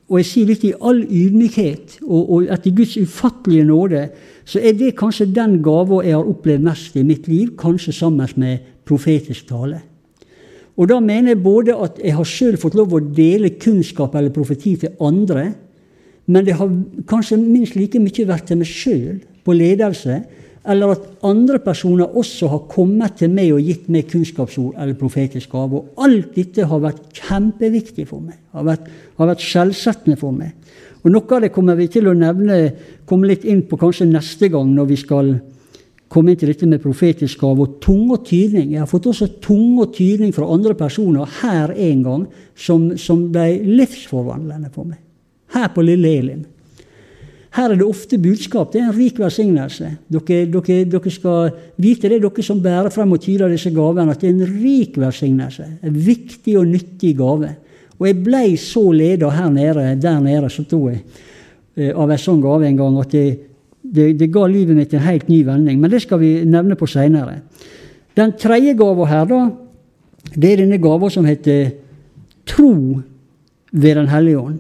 [0.05, 4.03] og jeg sier litt i all ydmykhet og, og etter Guds ufattelige nåde,
[4.45, 8.29] så er det kanskje den gava jeg har opplevd mest i mitt liv, kanskje sammen
[8.41, 9.81] med profetisk tale.
[10.77, 14.35] Og da mener jeg både at jeg har sjøl fått lov å dele kunnskap eller
[14.35, 15.47] profeti til andre,
[16.27, 16.73] men det har
[17.09, 20.21] kanskje minst like mye vært til meg sjøl på ledelse,
[20.65, 25.53] eller at andre personer også har kommet til meg og gitt meg kunnskapsord eller profetisk
[25.53, 25.83] gave.
[25.83, 28.87] Og alt dette har vært kjempeviktig for meg, har vært,
[29.19, 30.55] har vært skjellsettende for meg.
[31.05, 32.63] Og Noe av det kommer vi til å nevne,
[33.05, 35.35] komme litt inn på kanskje neste gang når vi skal
[36.15, 38.73] komme inn til dette med profetisk gave og tunge og tydning.
[38.73, 43.27] Jeg har fått også tunge og tydning fra andre personer her en gang som, som
[43.35, 45.03] ble livsforvandlende for meg.
[45.53, 46.45] Her på Lille Elin.
[47.55, 48.73] Her er det ofte budskap.
[48.73, 49.91] Det er en rik velsignelse.
[50.11, 54.23] Dere, dere, dere, skal vite det, dere som bærer frem og tyder disse gavene, at
[54.23, 55.67] det er en rik velsignelse.
[55.87, 57.53] En viktig og nyttig gave.
[58.01, 61.05] Og jeg ble så leda her nede, der nede, så sto jeg,
[61.77, 63.27] eh, av en sånn gave en gang at det,
[63.85, 65.79] det, det, ga livet mitt en helt ny vending.
[65.79, 67.39] Men det skal vi nevne på seinere.
[68.19, 69.41] Den tredje gava her, da,
[70.35, 71.71] det er denne gava som heter
[72.51, 72.75] tro
[73.71, 74.59] ved Den hellige ånd.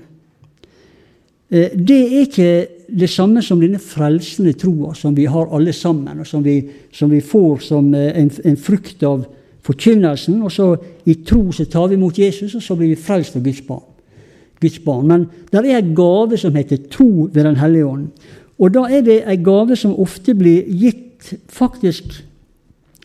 [1.50, 2.50] Eh, det er ikke
[2.88, 6.58] det samme som denne frelsende troa som vi har alle sammen, og som vi,
[6.92, 9.24] som vi får som eh, en, en, frukt av
[9.64, 10.42] forkynnelsen.
[10.42, 10.68] Og så
[11.08, 13.84] i tro så tar vi imot Jesus, og så blir vi frelst av Guds barn.
[14.60, 15.08] Guds barn.
[15.08, 18.08] Men det er en gave som heter tro ved Den hellige ånd.
[18.58, 22.22] Og da er det en gave som ofte blir gitt faktisk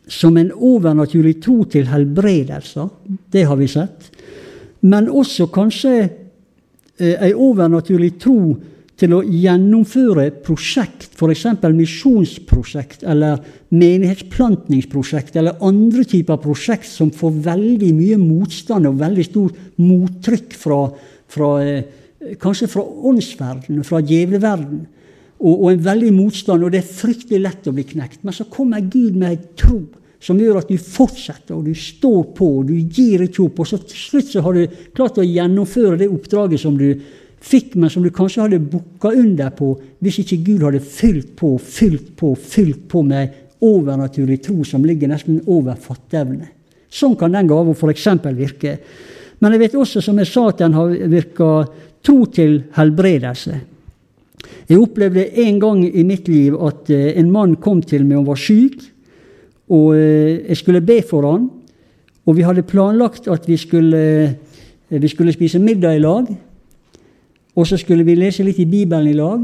[0.09, 2.89] som en overnaturlig tro til helbredelser.
[3.31, 4.09] Det har vi sett.
[4.81, 5.93] Men også kanskje
[6.99, 8.57] ei en overnaturlig tro
[8.99, 11.45] til å gjennomføre prosjekt, f.eks.
[11.63, 13.39] misjonsprosjekt eller
[13.71, 20.81] menighetsplantningsprosjekt eller andre typer prosjekt som får veldig mye motstand og veldig stort mottrykk fra,
[21.31, 21.83] fra eh,
[22.41, 24.87] kanskje fra åndsverdenen, fra djevleverdenen
[25.39, 28.25] og, og, en veldig motstand, og det er fryktelig lett å bli knekt.
[28.27, 29.79] Men så kommer Gud med en tro
[30.19, 33.61] som gjør at du fortsetter, og du står på, og du gir ikke opp.
[33.63, 36.89] Og så til slutt så har du klart å gjennomføre det oppdraget som du
[37.39, 39.73] fikk, men som du kanskje hadde bukka under på
[40.03, 45.11] hvis ikke Gud hadde fylt på, fylt på, fylt på med overnaturlig tro som ligger
[45.11, 46.49] nesten over fatteevne.
[46.89, 48.07] Sånn kan den gaven f.eks.
[48.35, 48.77] virke.
[49.39, 51.49] Men jeg vet også, som jeg sa, at den har virka
[52.03, 53.59] tro til helbredelse.
[54.69, 58.31] Jeg opplevde en gang i mitt liv at eh, en mann kom til meg og
[58.31, 58.83] var syk.
[59.69, 61.49] Og eh, jeg skulle be for han.
[62.25, 64.03] Og vi hadde planlagt at vi skulle,
[64.89, 66.29] eh, vi skulle spise middag i lag.
[67.59, 69.43] Og så skulle vi lese litt i Bibelen i lag.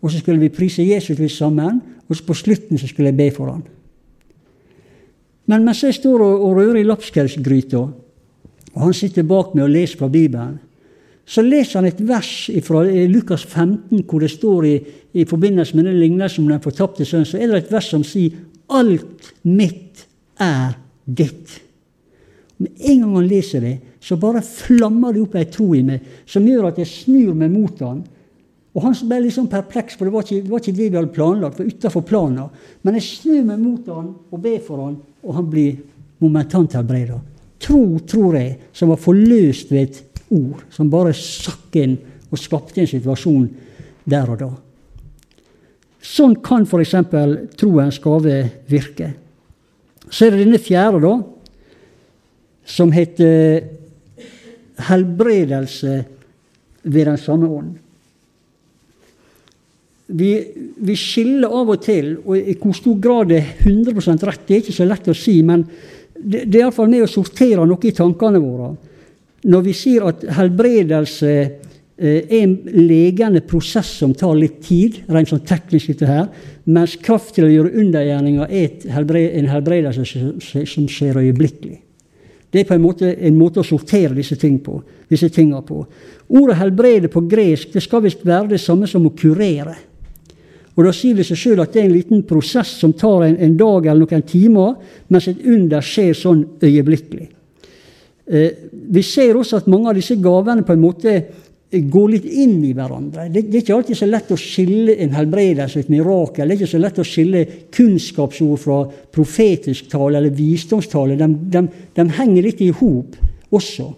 [0.00, 1.80] Og så skulle vi prise Jesus litt sammen.
[2.06, 3.64] Og så på slutten så skulle jeg be for han.
[5.50, 7.82] Men mens jeg står og, og rører i lapskausgryta,
[8.74, 10.54] og han sitter bak meg og leser fra Bibelen,
[11.24, 12.30] så leser han et vers
[12.64, 14.74] fra Lukas 15, hvor det står i,
[15.20, 18.04] i forbindelse med den lignelsen om den fortapte sønnen, så er det et vers som
[18.04, 18.32] sier
[18.68, 20.06] 'Alt mitt
[20.40, 21.60] er ditt'.
[22.58, 26.24] Med en gang han leser det, så bare flammer det opp ei tro i meg
[26.28, 28.02] som gjør at jeg snur meg mot han.
[28.74, 30.98] Og han ble litt sånn perpleks, for det var ikke det, var ikke det vi
[30.98, 31.56] hadde planlagt.
[31.56, 32.50] for utenfor planen.
[32.82, 35.78] Men jeg snur meg mot han og ber for han, og han blir
[36.20, 37.20] momentant helbreda.
[37.64, 40.02] Tro, tror jeg, som var forløst ved et
[40.34, 41.96] ord som bare sakk inn
[42.28, 43.46] og skapte en situasjon
[44.10, 44.50] der og da.
[46.04, 46.96] Sånn kan f.eks.
[47.56, 49.14] troens gave virke.
[50.10, 51.14] Så er det denne fjerde, da,
[52.68, 53.62] som heter
[54.88, 55.96] helbredelse
[56.84, 57.74] ved den samme ånd.
[60.06, 60.30] vi,
[60.76, 64.56] vi, skiller av og til, og i hvor stor grad det er 100 rett, det
[64.56, 65.64] er ikke så lett å si, men
[66.14, 68.74] det, det er iallfall med å sortere noe i tankene våre.
[69.44, 72.54] Når vi sier at helbredelse eh, er en
[72.84, 76.28] legende prosess som tar litt tid, rent sånn teknisk, dette her,
[76.64, 80.06] mens kraft til å gjøre undergjerninger er en helbredelse
[80.68, 81.80] som skjer øyeblikkelig.
[82.54, 84.76] Det er på en måte en måte å sortere disse, ting på,
[85.10, 85.80] disse tingene på.
[86.28, 89.74] Ordet 'helbrede' på gresk det skal visst være det samme som å kurere.
[90.76, 93.36] Og Da sier det seg sjøl at det er en liten prosess som tar en,
[93.36, 94.74] en, dag eller noen timer,
[95.08, 97.28] mens et under skjer sånn øyeblikkelig.
[98.26, 98.50] Eh,
[98.90, 101.24] vi ser også at mange av disse gavene på en måte
[101.90, 103.26] går litt inn i hverandre.
[103.32, 106.46] Det, det, er ikke alltid så lett å skille en helbredelse et mirakel.
[106.46, 107.44] Det er ikke så lett å skille
[107.74, 108.78] kunnskapsord fra
[109.14, 111.18] profetisk tale eller visdomstale.
[111.20, 111.64] De, de,
[111.96, 113.18] de henger litt i hop
[113.54, 113.90] også.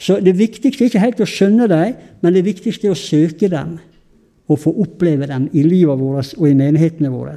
[0.00, 3.50] Så det viktigste er ikke helt å skjønne dem, men det viktigste er å søke
[3.52, 3.76] dem
[4.50, 7.36] og få oppleve dem i livet vårt og i menighetene våre.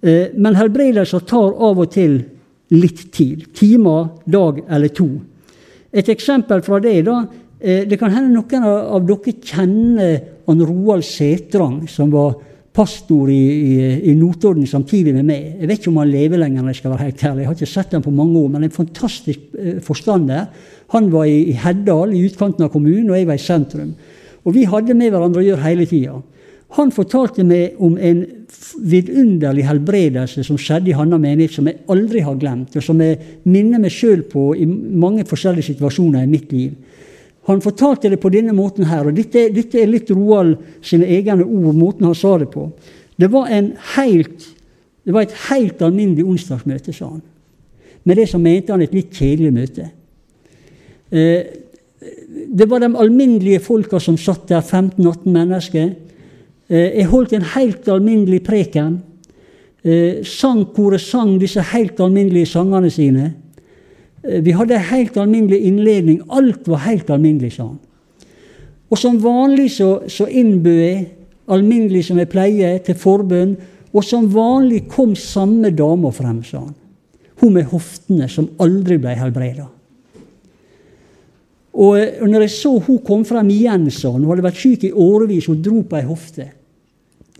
[0.00, 2.20] Eh, men helbredelser tar av og til
[2.72, 3.48] litt tid.
[3.56, 5.08] Timer, dag eller to.
[5.92, 7.24] Et eksempel fra det da,
[7.60, 12.34] det kan hende noen av dere kjenner han Roald Setrang, som var
[12.76, 13.74] pastor i, i,
[14.10, 15.44] i, Notodden samtidig med meg.
[15.62, 17.42] Jeg vet ikke om han lever lenger, når jeg skal være helt ærlig.
[17.42, 20.46] Jeg har ikke sett ham på mange år, men en fantastisk eh, forstander.
[20.92, 23.94] Han var i, i Heddal, i utkanten av kommunen, og jeg var i sentrum.
[24.44, 26.20] Og vi hadde med hverandre å gjøre hele tida.
[26.76, 28.24] Han fortalte meg om en
[28.84, 33.40] vidunderlig helbredelse som skjedde i Hanna menighet, som jeg aldri har glemt, og som jeg
[33.46, 36.74] minner meg sjøl på i mange forskjellige situasjoner i mitt liv.
[37.46, 41.44] Han fortalte det på denne måten her, og dette, dette er litt Roald sine egne
[41.44, 42.66] ord, måten han sa det på.
[43.16, 43.52] Det var,
[43.96, 44.48] helt,
[45.06, 47.22] det var et helt alminnelig onsdagsmøte, sa han.
[48.06, 49.86] Med det som mente han et litt kjedelig møte.
[51.10, 51.46] Eh,
[52.46, 55.94] det var de alminnelige folka som satt der, 15-18 mennesker.
[56.68, 59.00] Eh, jeg holdt en helt alminnelig preken.
[59.86, 63.30] Eh, Sangkoret sang disse helt alminnelige sangene sine.
[64.26, 66.22] Eh, vi hadde en helt alminnelig innledning.
[66.28, 67.78] Alt var helt alminnelig, sa han.
[68.90, 71.06] Og som vanlig så, så innbød jeg,
[71.50, 73.56] alminnelig som jeg pleier, til forbønn.
[73.92, 76.74] Og som vanlig kom samme dama frem, sa han.
[77.40, 79.66] Hun med hoftene som aldri ble helbreda.
[81.76, 84.86] Eh, og når jeg så hun kom frem igjen, sa han, hun hadde vært syk
[84.88, 86.50] i årevis, hun dro på ei hofte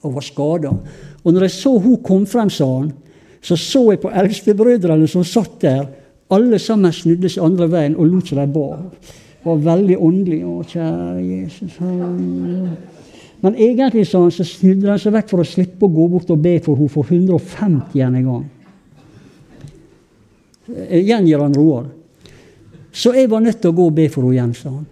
[0.05, 0.71] og var skada.
[1.25, 2.91] Og når jeg så hun kom frem, sa han,
[3.43, 5.87] så så jeg på eldstebrødrene som satt der,
[6.35, 8.67] alle sammen snudde seg andre veien og lot som de ba.
[9.47, 10.41] Var veldig åndelig.
[10.43, 11.77] Å, kjære Jesus.
[13.45, 16.43] Men egentlig så, så snudde de seg vekk for å slippe å gå bort og
[16.43, 18.45] be for henne for 150 en gang.
[20.75, 21.87] Eh, Gjengir han Roar.
[22.97, 24.87] Så jeg var nødt til å gå og be for henne igjen, sa han.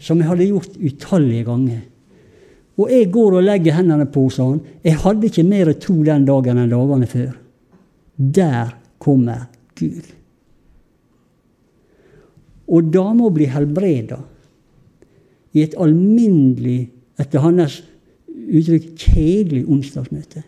[0.00, 1.80] Som jeg hadde gjort utallige ganger.
[2.78, 4.60] Og jeg går og legger hendene på sa han.
[4.86, 7.32] Jeg hadde ikke mer tro den dagen enn dagene før.
[8.16, 8.72] Der
[9.02, 10.17] kommer Gud.
[12.68, 14.18] Og dama blir helbreda
[15.56, 17.80] i et alminnelig, etter hans
[18.28, 20.44] uttrykk, kjedelig onsdagsmøte.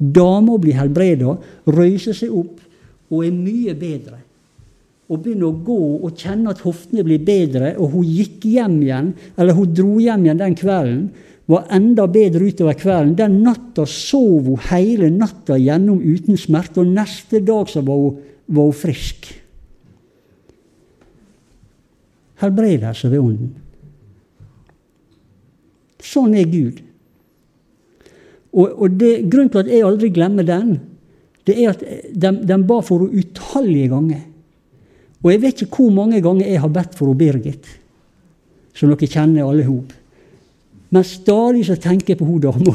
[0.00, 1.36] Dama blir helbreda,
[1.68, 2.60] røyser seg opp
[3.10, 4.20] og er mye bedre.
[5.10, 9.10] Og begynner å gå og kjenne at hoftene blir bedre, og hun gikk hjem igjen,
[9.36, 11.02] eller hun dro hjem igjen den kvelden.
[11.50, 13.16] Var enda bedre utover kvelden.
[13.18, 18.20] Den natta sov hun hele natta gjennom uten smerte, og neste dag så var hun,
[18.46, 19.28] var hun frisk
[22.40, 23.50] helbredelse ved Ånden.
[26.00, 26.80] Sånn er Gud.
[28.50, 30.78] Og, og det, Grunnen til at jeg aldri glemmer den,
[31.46, 34.24] det er at de, de ba for henne utallige ganger.
[35.20, 37.68] Og jeg vet ikke hvor mange ganger jeg har bedt for henne Birgit,
[38.74, 39.96] som dere kjenner alle sammen.
[40.90, 42.74] Men stadig så tenker jeg på hun dama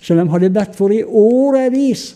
[0.00, 2.12] som de hadde bedt for i årevis.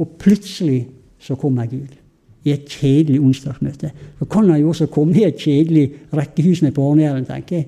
[0.00, 0.86] Og plutselig
[1.22, 2.05] så kommer Gud
[2.46, 3.90] i et kjedelig onsdagsmøte.
[4.20, 7.66] Da kan han jo også komme i et kjedelig rekkehus med på Arnhjellen, tenker jeg,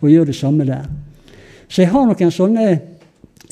[0.00, 0.88] og gjøre det samme der.
[1.68, 2.66] Så jeg har noen sånne,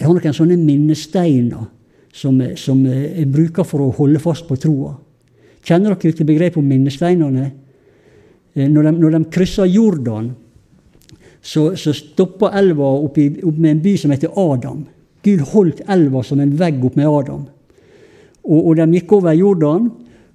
[0.00, 1.68] har noen sånne minnesteiner
[2.12, 4.94] som, som, jeg bruker for å holde fast på troa.
[5.64, 7.50] Kjenner dere til begrepet om minnesteinene?
[8.56, 10.32] Eh, når de, når de krysser Jordan,
[11.40, 14.84] så, så stopper elva opp, i, opp med en by som heter Adam.
[15.24, 17.44] Gud holdt elva som en vegg opp med Adam.
[18.40, 19.90] Og, og de gikk over Jordan,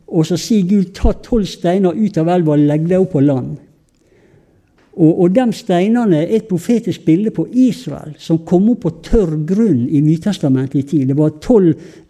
[0.05, 3.23] og så sier Gud ta tolv steiner ut av elva og legg dem opp på
[3.25, 3.55] land.
[4.95, 9.33] Og, og de steinene er et profetisk bilde på Israel, som kom opp på tørr
[9.47, 11.09] grunn i Nytestamentet i tid.
[11.11, 11.17] Det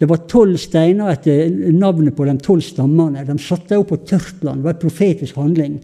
[0.09, 3.25] var tolv steiner etter navnet på de tolv stammene.
[3.25, 4.61] De satte opp på tørt land.
[4.61, 5.79] Det var en profetisk handling.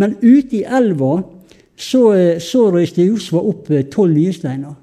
[0.00, 1.18] Men ute i elva
[1.76, 2.06] så,
[2.40, 4.78] så røyste Josva opp tolv nye steiner.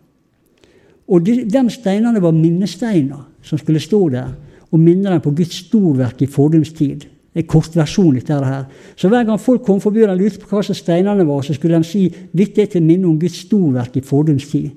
[1.08, 4.30] Og de, de steinene var minnesteiner som skulle stå der
[4.78, 7.08] og minner dem på Guds storverk i fordums tid.
[7.38, 8.66] En kortversjon av dette her.
[8.98, 11.80] Så hver gang folk kom forbi og lurte på hva som steinene var, så skulle
[11.82, 14.72] de si dette er til minne om Guds storverk i fordums tid.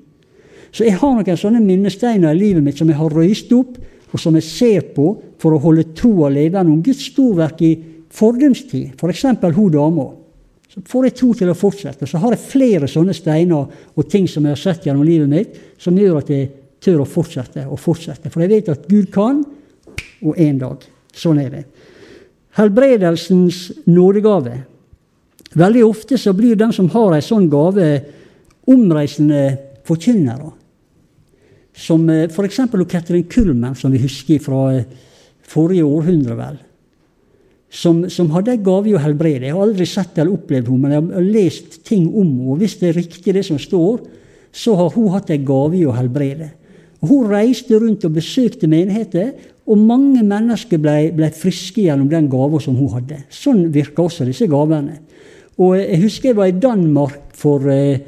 [0.71, 3.77] Så jeg har noen sånne minnesteiner i livet mitt som jeg har røyst opp,
[4.11, 5.07] og som jeg ser på
[5.39, 7.71] for å holde troa levende om Guds storverk i
[8.11, 8.95] fordums tid.
[8.97, 9.25] F.eks.
[9.55, 10.07] Hun dama.
[10.71, 12.07] Så får jeg tro til å fortsette.
[12.07, 15.57] Så har jeg flere sånne steiner og ting som jeg har sett gjennom livet mitt,
[15.79, 18.31] som gjør at jeg tør å fortsette og fortsette.
[18.31, 19.43] For jeg vet at Gud kan,
[20.21, 20.85] og en dag.
[21.13, 21.63] Sånn er det.
[22.57, 24.57] Helbredelsens nådegave.
[25.57, 27.87] Veldig ofte så blir den som har ei sånn gave,
[28.71, 29.43] omreisende
[29.87, 30.51] forkynnere.
[31.75, 32.59] Som eh, f.eks.
[32.91, 34.85] Katrin Kulmen, som vi husker fra eh,
[35.51, 36.59] forrige århundre, vel.
[37.71, 39.47] Som, som hadde en gave i å helbrede.
[39.47, 42.49] Jeg har aldri sett eller opplevd henne, men jeg har lest ting om henne.
[42.51, 44.03] Og hvis det er riktig, det som står,
[44.51, 46.51] så har hun hatt en gave i å helbrede.
[47.01, 49.31] Hun reiste rundt og besøkte menigheter,
[49.65, 53.23] og mange mennesker ble, ble friske gjennom den gava som hun hadde.
[53.33, 54.99] Sånn virka også disse gavene.
[55.61, 57.99] Og Jeg husker jeg var i Danmark for eh,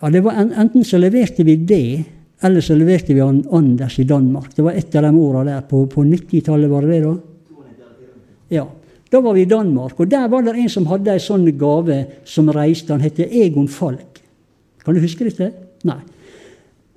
[0.00, 2.04] ja, det var Enten så leverte vi det,
[2.42, 4.54] eller så leverte vi Anders i Danmark.
[4.56, 5.64] Det var et av de åra der.
[5.68, 7.16] På, på 90-tallet, var det det da?
[8.50, 8.68] Ja.
[9.10, 12.04] Da var vi i Danmark, og der var det en som hadde en sånn gave
[12.24, 12.94] som reiste.
[12.94, 14.20] Han heter Egon Falk.
[14.84, 15.50] Kan du huske dette?
[15.84, 15.98] Nei.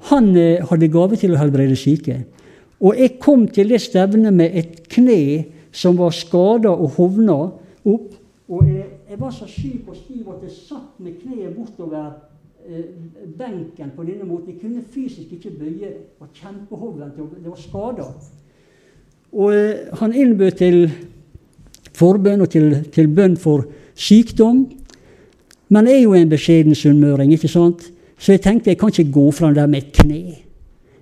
[0.10, 2.24] Han eh, hadde gave til å helbrede syke.
[2.84, 7.38] Og jeg kom til det stevnet med et kne som var skada og hovna
[7.88, 8.10] opp.
[8.52, 12.12] Og jeg, jeg var så syk og stiv at jeg satt med kneet bortover
[12.68, 12.86] eh,
[13.38, 14.54] benken på denne måten.
[14.54, 17.16] Jeg kunne fysisk ikke bøye var kjempehovent.
[17.16, 18.10] Det var skada.
[19.34, 20.80] Og eh, han innbød til
[21.96, 24.66] forbønn og til, til, bønn for sykdom.
[25.70, 27.88] Men jeg er jo en beskjeden sunnmøring, ikke sant?
[28.24, 30.38] Så jeg tenkte jeg kan ikke gå fram der med et kne.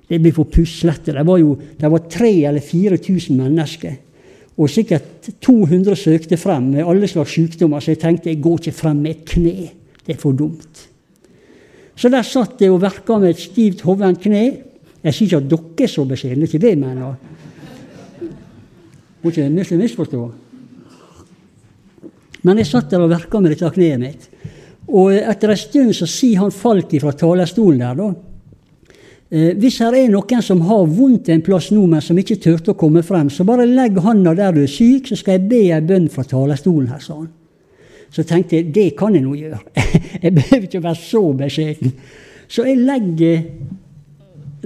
[0.10, 1.14] Det blir for puslete.
[1.14, 4.00] Det var jo det var 3000 eller 4000 mennesker.
[4.58, 8.74] Og sikkert 200 søkte frem med alle slags sykdommer, så jeg tenkte jeg går ikke
[8.76, 9.70] frem med et kne.
[10.02, 10.88] Det er for dumt.
[11.96, 14.44] Så der satt jeg og verka med et stivt hovent kne.
[15.04, 17.16] Jeg sier ikke at dere er så beskjedne, ikke det mener.
[19.22, 20.24] Må ikke misforstå.
[22.42, 24.28] Men jeg satt der og verka med dette kneet mitt.
[24.90, 28.12] Og etter en stund så sier han Falk fra talerstolen der, da.
[29.32, 32.74] Eh, hvis her er noen som har vondt en plass nå, men som ikke turte
[32.74, 35.62] å komme frem, så bare legg handa der du er syk, så skal jeg be
[35.72, 37.30] ei bønn fra talerstolen her, sa han.
[38.12, 39.62] Så tenkte jeg det kan jeg nå gjøre.
[40.26, 41.94] jeg behøver ikke være så beskjeden.
[42.52, 43.46] Så jeg legger,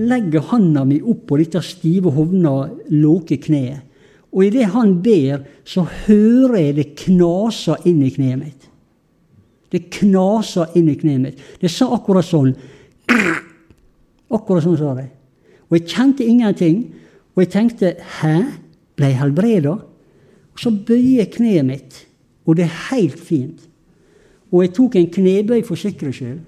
[0.02, 3.84] legger handa mi opp på dette stive, hovna, låke kneet.
[4.36, 8.66] Og idet han ber, så hører jeg det knaser inn i kneet mitt.
[9.72, 11.42] Det knasa inn i kneet mitt.
[11.62, 12.54] Det sa akkurat sånn.
[14.36, 15.10] Akkurat sånn sa det.
[15.70, 16.86] Og jeg kjente ingenting.
[17.36, 18.46] Og jeg tenkte 'hæ?
[18.96, 19.82] Ble jeg helbreda?'
[20.56, 22.08] Og så bøyer jeg kneet mitt,
[22.48, 23.60] og det er helt fint.
[24.52, 26.40] Og jeg tok en knebøy for sikkerhets skyld,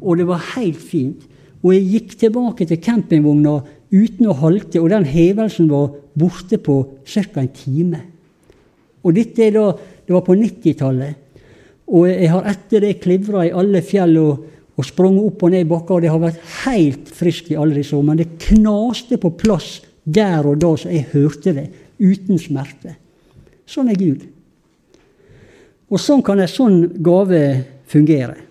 [0.00, 1.26] og det var helt fint.
[1.62, 3.58] Og jeg gikk tilbake til campingvogna
[3.92, 7.40] uten å halte, og den hevelsen var borte på ca.
[7.40, 8.00] en time.
[9.04, 9.66] Og dette da,
[10.06, 11.14] det var på 90-tallet.
[11.86, 15.68] Og jeg har etter det klivra i alle fjell og, og sprunget opp og ned
[15.70, 18.06] bakker, og det har vært helt friskt i alle disse år.
[18.06, 21.68] Men det knaste på plass der og da så jeg hørte det,
[21.98, 22.96] uten smerte.
[23.66, 24.26] Sånn er Gud.
[25.90, 27.40] Og sånn kan en sånn gave
[27.86, 28.42] fungere.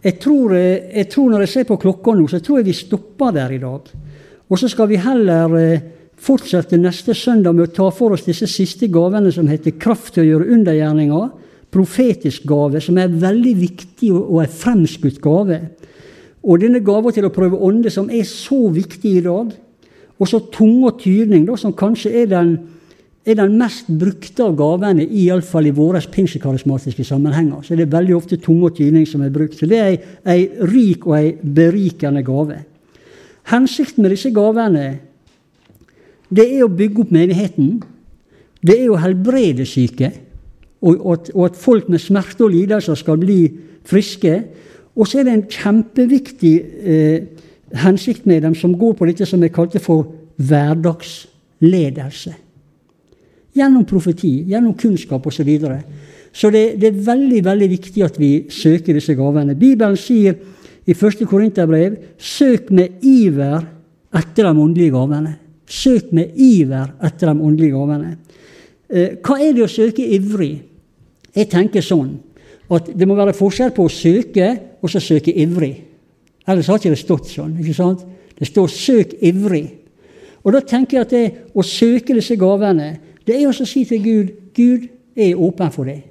[0.00, 3.34] Jeg tror, jeg tror, Når jeg ser på klokka nå, så tror jeg vi stopper
[3.36, 3.90] der i dag.
[4.48, 5.54] Og så skal vi heller
[6.20, 10.14] eh, fortsette neste søndag med å ta for oss disse siste gavene som heter kraft
[10.14, 11.30] til å gjøre undergjerninger,
[11.70, 15.60] profetisk gave, som er veldig viktig og en fremskutt gave.
[16.42, 19.52] Og denne gava til å prøve ånde, som er så viktig i dag.
[20.20, 22.54] Og så tunge og tydning, da, som kanskje er den,
[23.24, 27.62] er den mest brukte av gavene, iallfall i våre pinsekarismatiske sammenhenger.
[27.64, 29.56] Så det er veldig ofte tunge og tydning som er brukt.
[29.56, 29.96] Så det er
[30.28, 32.64] ei rik og ei berikende gave.
[33.52, 35.09] Hensikten med disse gavene
[36.30, 37.80] det er å bygge opp menigheten.
[38.62, 40.12] Det er å helbrede syke,
[40.80, 43.42] og, at, og at folk med smerte og lidelser skal bli
[43.88, 44.34] friske.
[44.96, 47.42] Og så er det en kjempeviktig eh,
[47.82, 50.08] hensikt med dem som går på dette som jeg kalte for
[50.40, 52.32] hverdagsledelse.
[53.56, 55.40] Gjennom profeti, gjennom kunnskap osv.
[55.40, 55.82] Så, videre.
[56.32, 59.58] så det, det, er veldig veldig viktig at vi søker disse gavene.
[59.58, 60.38] Bibelen sier
[60.86, 61.26] i 1.
[61.28, 63.66] Korinterbrev søk med iver
[64.16, 65.36] etter de åndelige gavene.
[65.70, 68.16] Søk med iver etter de åndelige gavene.
[68.90, 70.56] Eh, hva er det å søke ivrig?
[71.30, 72.16] Jeg tenker sånn
[72.70, 74.48] at det må være forskjell på å søke
[74.82, 75.76] og så søke ivrig.
[76.50, 77.54] Ellers har ikke det stått sånn.
[77.60, 78.02] ikke sant?
[78.38, 79.70] Det står 'søk ivrig'.
[80.44, 83.84] Og da tenker jeg at det å søke disse gavene, det er også å si
[83.84, 86.02] til Gud 'Gud, jeg er åpen for deg'.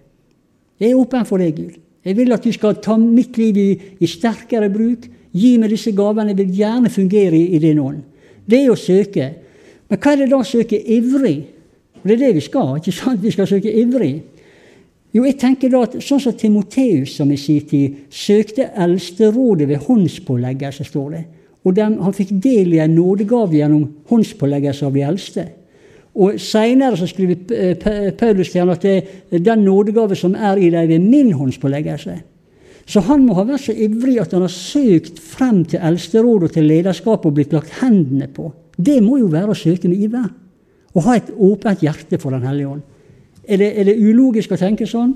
[0.79, 1.75] Jeg er åpen for deg, Gud.
[2.05, 5.09] Jeg vil at du skal ta mitt liv i, i sterkere bruk.
[5.33, 6.29] Gi meg disse gavene.
[6.29, 7.99] Jeg vil gjerne fungere i, i din ånd.
[8.47, 9.33] Det er å søke.
[9.89, 11.37] Men hva er det da å søke ivrig?
[12.03, 12.77] Det er det vi skal.
[12.77, 13.23] ikke sant?
[13.23, 14.13] Vi skal søke ivrig.
[15.13, 19.85] Jo, jeg tenker da at Sånn som Timoteus som i sin tid søkte eldsterådet ved
[19.87, 21.23] håndspåleggelse, står det.
[21.65, 25.47] Og den, han fikk del i en nådegave gjennom håndspåleggelse av de eldste.
[26.19, 28.95] Og Seinere skriver Paulus til ham at det
[29.31, 32.15] er den nådegave som er i deg ved min håndspåleggelse.
[32.89, 36.55] Så han må ha vært så ivrig at han har søkt frem til eldsterådet og
[36.55, 38.49] til lederskapet og blitt lagt hendene på.
[38.79, 40.29] Det må jo være å søke med.
[40.95, 42.81] Å ha et åpent hjerte for Den hellige ånd.
[43.49, 45.15] Er det, er det ulogisk å tenke sånn?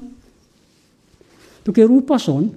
[1.63, 2.49] Dere roper sånn.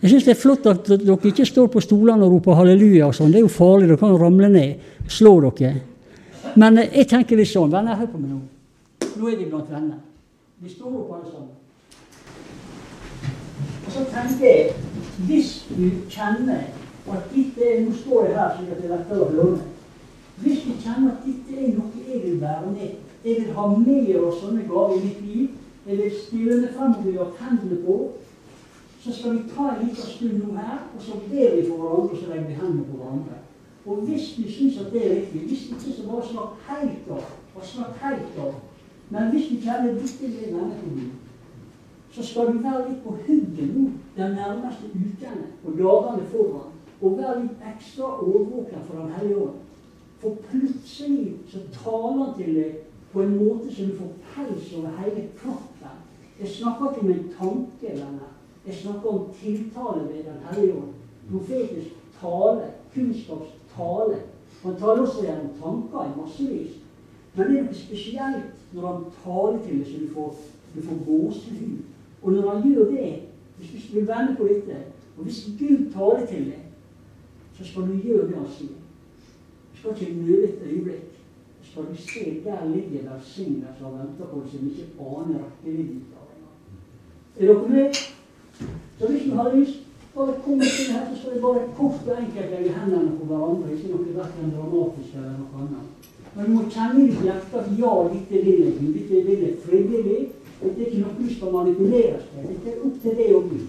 [0.00, 3.14] Jeg syns det er flott at dere ikke står på stolene og roper halleluja og
[3.16, 3.32] sånn.
[3.32, 4.82] Det er jo farlig, dere kan ramle ned.
[5.08, 5.82] Slå dere.
[6.56, 7.72] Men eh, jeg tenker litt sånn.
[7.72, 8.40] Venner, hør på meg nå.
[9.16, 10.00] Nå er vi blant venner.
[10.62, 11.54] Vi står opp alle sammen.
[13.86, 14.74] Og så tenker jeg,
[15.28, 16.64] hvis du kjenner
[17.14, 19.58] at dette er Nå står jeg her slik at jeg lettere å høre.
[20.36, 22.96] Hvis du kjenner at dette er noe jeg vil være med
[23.26, 25.54] jeg vil ha mer av sånne gaver i mitt liv.
[25.86, 27.96] Jeg vil styre meg frem og ha hendene på.
[29.02, 32.12] Så skal vi ta en liten stund nå her, og så ber vi for hverandre,
[32.12, 33.40] og så legger vi hendene på hverandre.
[33.86, 37.26] Og hvis du syns at det er riktig, hvis ikke så bare snakk helt av.
[37.54, 38.54] Og snakk helt av.
[39.10, 41.10] Men hvis du kjenner dette er menneskene,
[42.14, 46.75] så skal du være litt på hugget nå den nærmeste ukene og dagene foran.
[47.00, 49.62] Og være litt ekstra årvåken for Den hellige ånd.
[50.18, 52.78] For plutselig så taler han til deg
[53.12, 56.00] på en måte som du får pels over hele kroppen.
[56.40, 58.32] Jeg snakker ikke om en tanke, venner.
[58.66, 60.94] Jeg snakker om tiltale ved Den hellige ånd.
[61.30, 64.18] Profetisk tale, kunnskapstale.
[64.62, 66.76] Han taler også gjennom tanker i massevis.
[67.34, 70.36] Men det er noe spesielt når han taler til deg så du får,
[70.74, 71.80] du får gåsehud.
[72.22, 73.10] Og når han gjør det,
[73.58, 74.76] hvis du vil vende på dette,
[75.16, 76.65] og hvis Gud taler til deg,
[77.56, 78.78] så skal du gjøre det han sier.
[79.72, 81.16] Du skal ikke nøle et øyeblikk
[81.76, 87.42] skal du se, der ligger som og venter på deg som ikke aner rekkevidden av
[87.42, 87.94] Er dere med?
[88.98, 89.78] Så hvis du har lyst,
[90.14, 93.72] bare kom til her, så skal vi bare kort og enkelt legge hendene på hverandre.
[93.74, 96.08] Ikke noe verken dramatisk eller noe annet.
[96.36, 98.72] Men du må kjenne i ditt hjerte at ja, dette vil jeg.
[98.96, 100.22] Dette vil jeg frivillig.
[100.62, 102.48] Dette er ikke noe du skal manipuleres med.
[102.54, 103.68] Dette er opp til deg og Gud.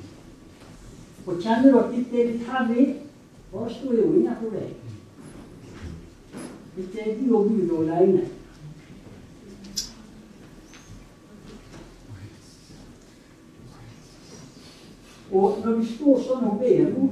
[1.27, 2.87] Og kjenner du at dette er litt heavy,
[3.51, 4.73] bare stå jo innenfor deg.
[6.77, 7.71] Ikke er du og Gud.
[15.31, 17.07] Og når vi står sånn og ber nå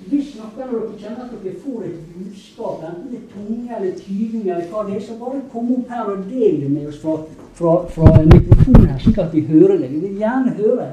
[0.00, 3.98] Hvis noen av dere kjenner at dere får et budskap, enten det er tunge eller
[3.98, 7.02] tyving eller hva det er, så bare kom opp her og del det med oss
[7.02, 7.18] fra,
[7.58, 9.90] fra, fra mikrofonen her, slik at vi hører det.
[9.92, 10.88] Vi vil gjerne høre.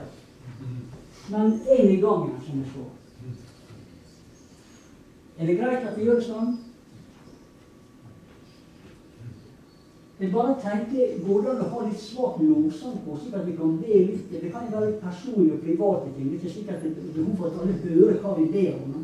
[1.32, 2.97] Men én i gangen, som det står.
[5.38, 6.55] Er det greit at vi gjør det sånn?
[10.17, 13.99] Jeg bare tenker, hvordan å ha litt svak lovsang på, slik at vi kan be
[14.07, 14.31] litt?
[14.31, 16.31] Det kan være personlige og private ting.
[16.31, 18.79] Det er ikke slik at det er behov for at alle hører hva vi ber
[18.79, 18.95] om.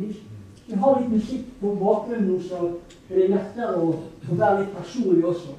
[0.63, 2.63] Vi har litt musikk på bakgrunnen, så
[3.11, 5.53] er det lettere å, å være litt personlig også.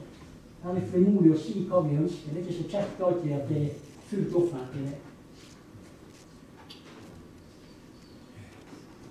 [0.65, 2.35] Være litt frimodig og si hva vi ønsker.
[2.35, 4.95] Det er ikke så kjekt alltid at det er fullt offentlig.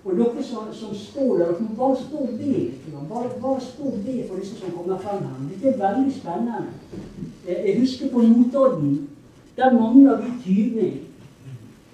[0.05, 2.63] Og noe som, som står der, dere må bare stå og be.
[3.09, 3.91] Bare, bare stå
[4.27, 5.47] for disse som kommer frem her.
[5.51, 6.63] Dette er veldig spennende.
[7.47, 9.09] Jeg husker på Notodden.
[9.57, 10.99] Der mangler vi tydning.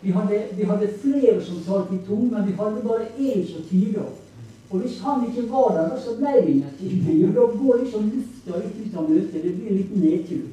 [0.01, 3.64] Vi hadde, vi hadde, flere som talte i tunge, men vi hadde bare én som
[3.70, 4.05] tyda.
[4.70, 7.28] Og hvis han ikke var der, så ble det ingen tydning.
[7.28, 9.43] Og da går liksom lufta litt ut av møtet.
[9.43, 10.45] Det blir en liten nedtur.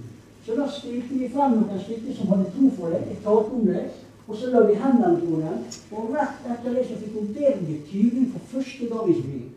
[0.46, 3.00] Så da stilte vi frem noen stykker som hadde tro for det.
[3.09, 3.84] Jeg talte om det.
[4.27, 5.59] Og så la vi hendene på den,
[5.91, 9.53] og rett etter det så fikk hun bedre tyving for første gang i sitt.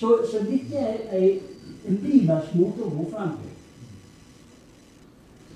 [0.00, 0.78] Så, så, dette
[1.12, 1.26] er
[1.88, 3.50] en bibelsk måte å gå frem til.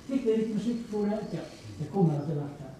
[0.08, 1.20] Fikk vi litt musikk på det?
[1.32, 1.46] Ja,
[1.78, 2.74] det kommer etter hvert her.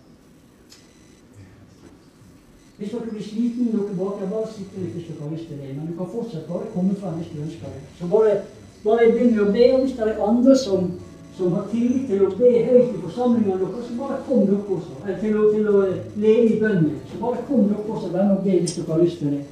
[2.77, 5.73] Hvis dere blir sliten dere baker, bare sitt litt hvis dere har lyst til det.
[5.73, 7.83] Men du kan fortsatt bare komme frem hvis du ønsker det.
[7.97, 8.37] Så bare,
[8.85, 9.67] bare begynn å be.
[9.73, 10.91] Og hvis det er andre som
[11.37, 15.01] som har tillit til å be høyt i forsamlingene deres, så bare kom dere også.
[15.03, 15.81] Eller til å, til å
[16.23, 17.01] leve i bønnen.
[17.11, 19.43] Så bare kom dere også, venner, og be hvis dere har lyst til det.